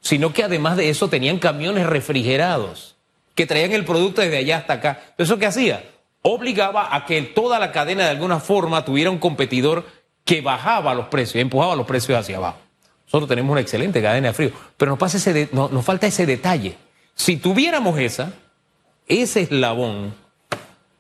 Sino 0.01 0.33
que 0.33 0.43
además 0.43 0.75
de 0.75 0.89
eso 0.89 1.07
tenían 1.07 1.39
camiones 1.39 1.85
refrigerados 1.85 2.95
que 3.35 3.45
traían 3.45 3.71
el 3.71 3.85
producto 3.85 4.21
desde 4.21 4.37
allá 4.37 4.57
hasta 4.57 4.73
acá. 4.73 5.01
¿Eso 5.17 5.37
qué 5.39 5.45
hacía? 5.45 5.83
Obligaba 6.21 6.95
a 6.95 7.05
que 7.05 7.21
toda 7.21 7.59
la 7.59 7.71
cadena 7.71 8.03
de 8.03 8.09
alguna 8.09 8.39
forma 8.39 8.85
tuviera 8.85 9.09
un 9.09 9.19
competidor 9.19 9.85
que 10.25 10.41
bajaba 10.41 10.93
los 10.93 11.07
precios, 11.07 11.41
empujaba 11.41 11.75
los 11.75 11.87
precios 11.87 12.17
hacia 12.17 12.37
abajo. 12.37 12.59
Nosotros 13.05 13.29
tenemos 13.29 13.51
una 13.51 13.61
excelente 13.61 14.01
cadena 14.01 14.29
de 14.29 14.33
frío, 14.33 14.51
pero 14.77 14.91
nos, 14.91 14.99
pasa 14.99 15.17
ese 15.17 15.49
nos 15.51 15.85
falta 15.85 16.07
ese 16.07 16.25
detalle. 16.25 16.77
Si 17.15 17.37
tuviéramos 17.37 17.99
esa, 17.99 18.33
ese 19.07 19.41
eslabón, 19.41 20.13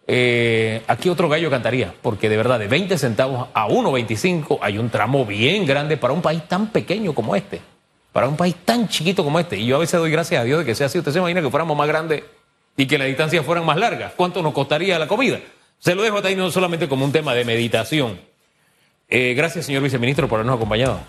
eh, 0.07 0.81
aquí 0.87 1.09
otro 1.09 1.29
gallo 1.29 1.49
cantaría, 1.49 1.93
porque 2.01 2.29
de 2.29 2.37
verdad, 2.37 2.59
de 2.59 2.67
20 2.67 2.97
centavos 2.97 3.47
a 3.53 3.67
1,25 3.67 4.59
hay 4.61 4.77
un 4.77 4.89
tramo 4.89 5.25
bien 5.25 5.65
grande 5.65 5.97
para 5.97 6.13
un 6.13 6.21
país 6.21 6.47
tan 6.47 6.67
pequeño 6.67 7.13
como 7.13 7.35
este, 7.35 7.61
para 8.11 8.27
un 8.27 8.35
país 8.35 8.55
tan 8.65 8.87
chiquito 8.87 9.23
como 9.23 9.39
este. 9.39 9.57
Y 9.57 9.65
yo 9.65 9.77
a 9.77 9.79
veces 9.79 9.99
doy 9.99 10.11
gracias 10.11 10.41
a 10.41 10.43
Dios 10.43 10.59
de 10.59 10.65
que 10.65 10.75
sea 10.75 10.87
así. 10.87 10.99
Usted 10.99 11.11
se 11.11 11.19
imagina 11.19 11.41
que 11.41 11.49
fuéramos 11.49 11.77
más 11.77 11.87
grandes 11.87 12.23
y 12.75 12.85
que 12.85 12.97
las 12.97 13.07
distancias 13.07 13.45
fueran 13.45 13.65
más 13.65 13.77
largas. 13.77 14.13
¿Cuánto 14.15 14.41
nos 14.41 14.53
costaría 14.53 14.99
la 14.99 15.07
comida? 15.07 15.39
Se 15.79 15.95
lo 15.95 16.01
dejo 16.01 16.17
hasta 16.17 16.29
ahí 16.29 16.35
no 16.35 16.49
solamente 16.51 16.87
como 16.87 17.05
un 17.05 17.11
tema 17.11 17.33
de 17.33 17.45
meditación. 17.45 18.19
Eh, 19.09 19.33
gracias, 19.35 19.65
señor 19.65 19.83
viceministro, 19.83 20.27
por 20.27 20.37
habernos 20.37 20.55
acompañado. 20.55 20.99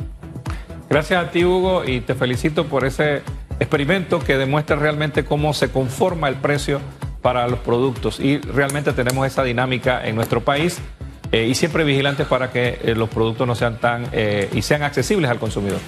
Gracias 0.88 1.24
a 1.24 1.30
ti, 1.30 1.44
Hugo, 1.44 1.85
y 1.85 2.00
te 2.00 2.14
felicito 2.14 2.66
por 2.66 2.85
ese 2.85 3.22
experimento 3.61 4.19
que 4.21 4.37
demuestra 4.37 4.77
realmente 4.77 5.25
cómo 5.25 5.55
se 5.55 5.71
conforma 5.71 6.29
el 6.29 6.37
precio 6.37 6.81
para 7.23 7.49
los 7.49 7.59
productos 7.61 8.21
y 8.21 8.38
realmente 8.38 8.93
tenemos 8.93 9.27
esa 9.27 9.43
dinámica 9.43 10.07
en 10.07 10.14
nuestro 10.14 10.43
país 10.43 10.79
eh, 11.33 11.47
y 11.49 11.55
siempre 11.55 11.83
vigilantes 11.83 12.27
para 12.27 12.53
que 12.53 12.79
eh, 12.83 12.95
los 12.95 13.09
productos 13.09 13.47
no 13.47 13.55
sean 13.55 13.79
tan 13.79 14.07
eh, 14.12 14.49
y 14.53 14.62
sean 14.62 14.83
accesibles 14.83 15.31
al 15.31 15.38
consumidor. 15.38 15.79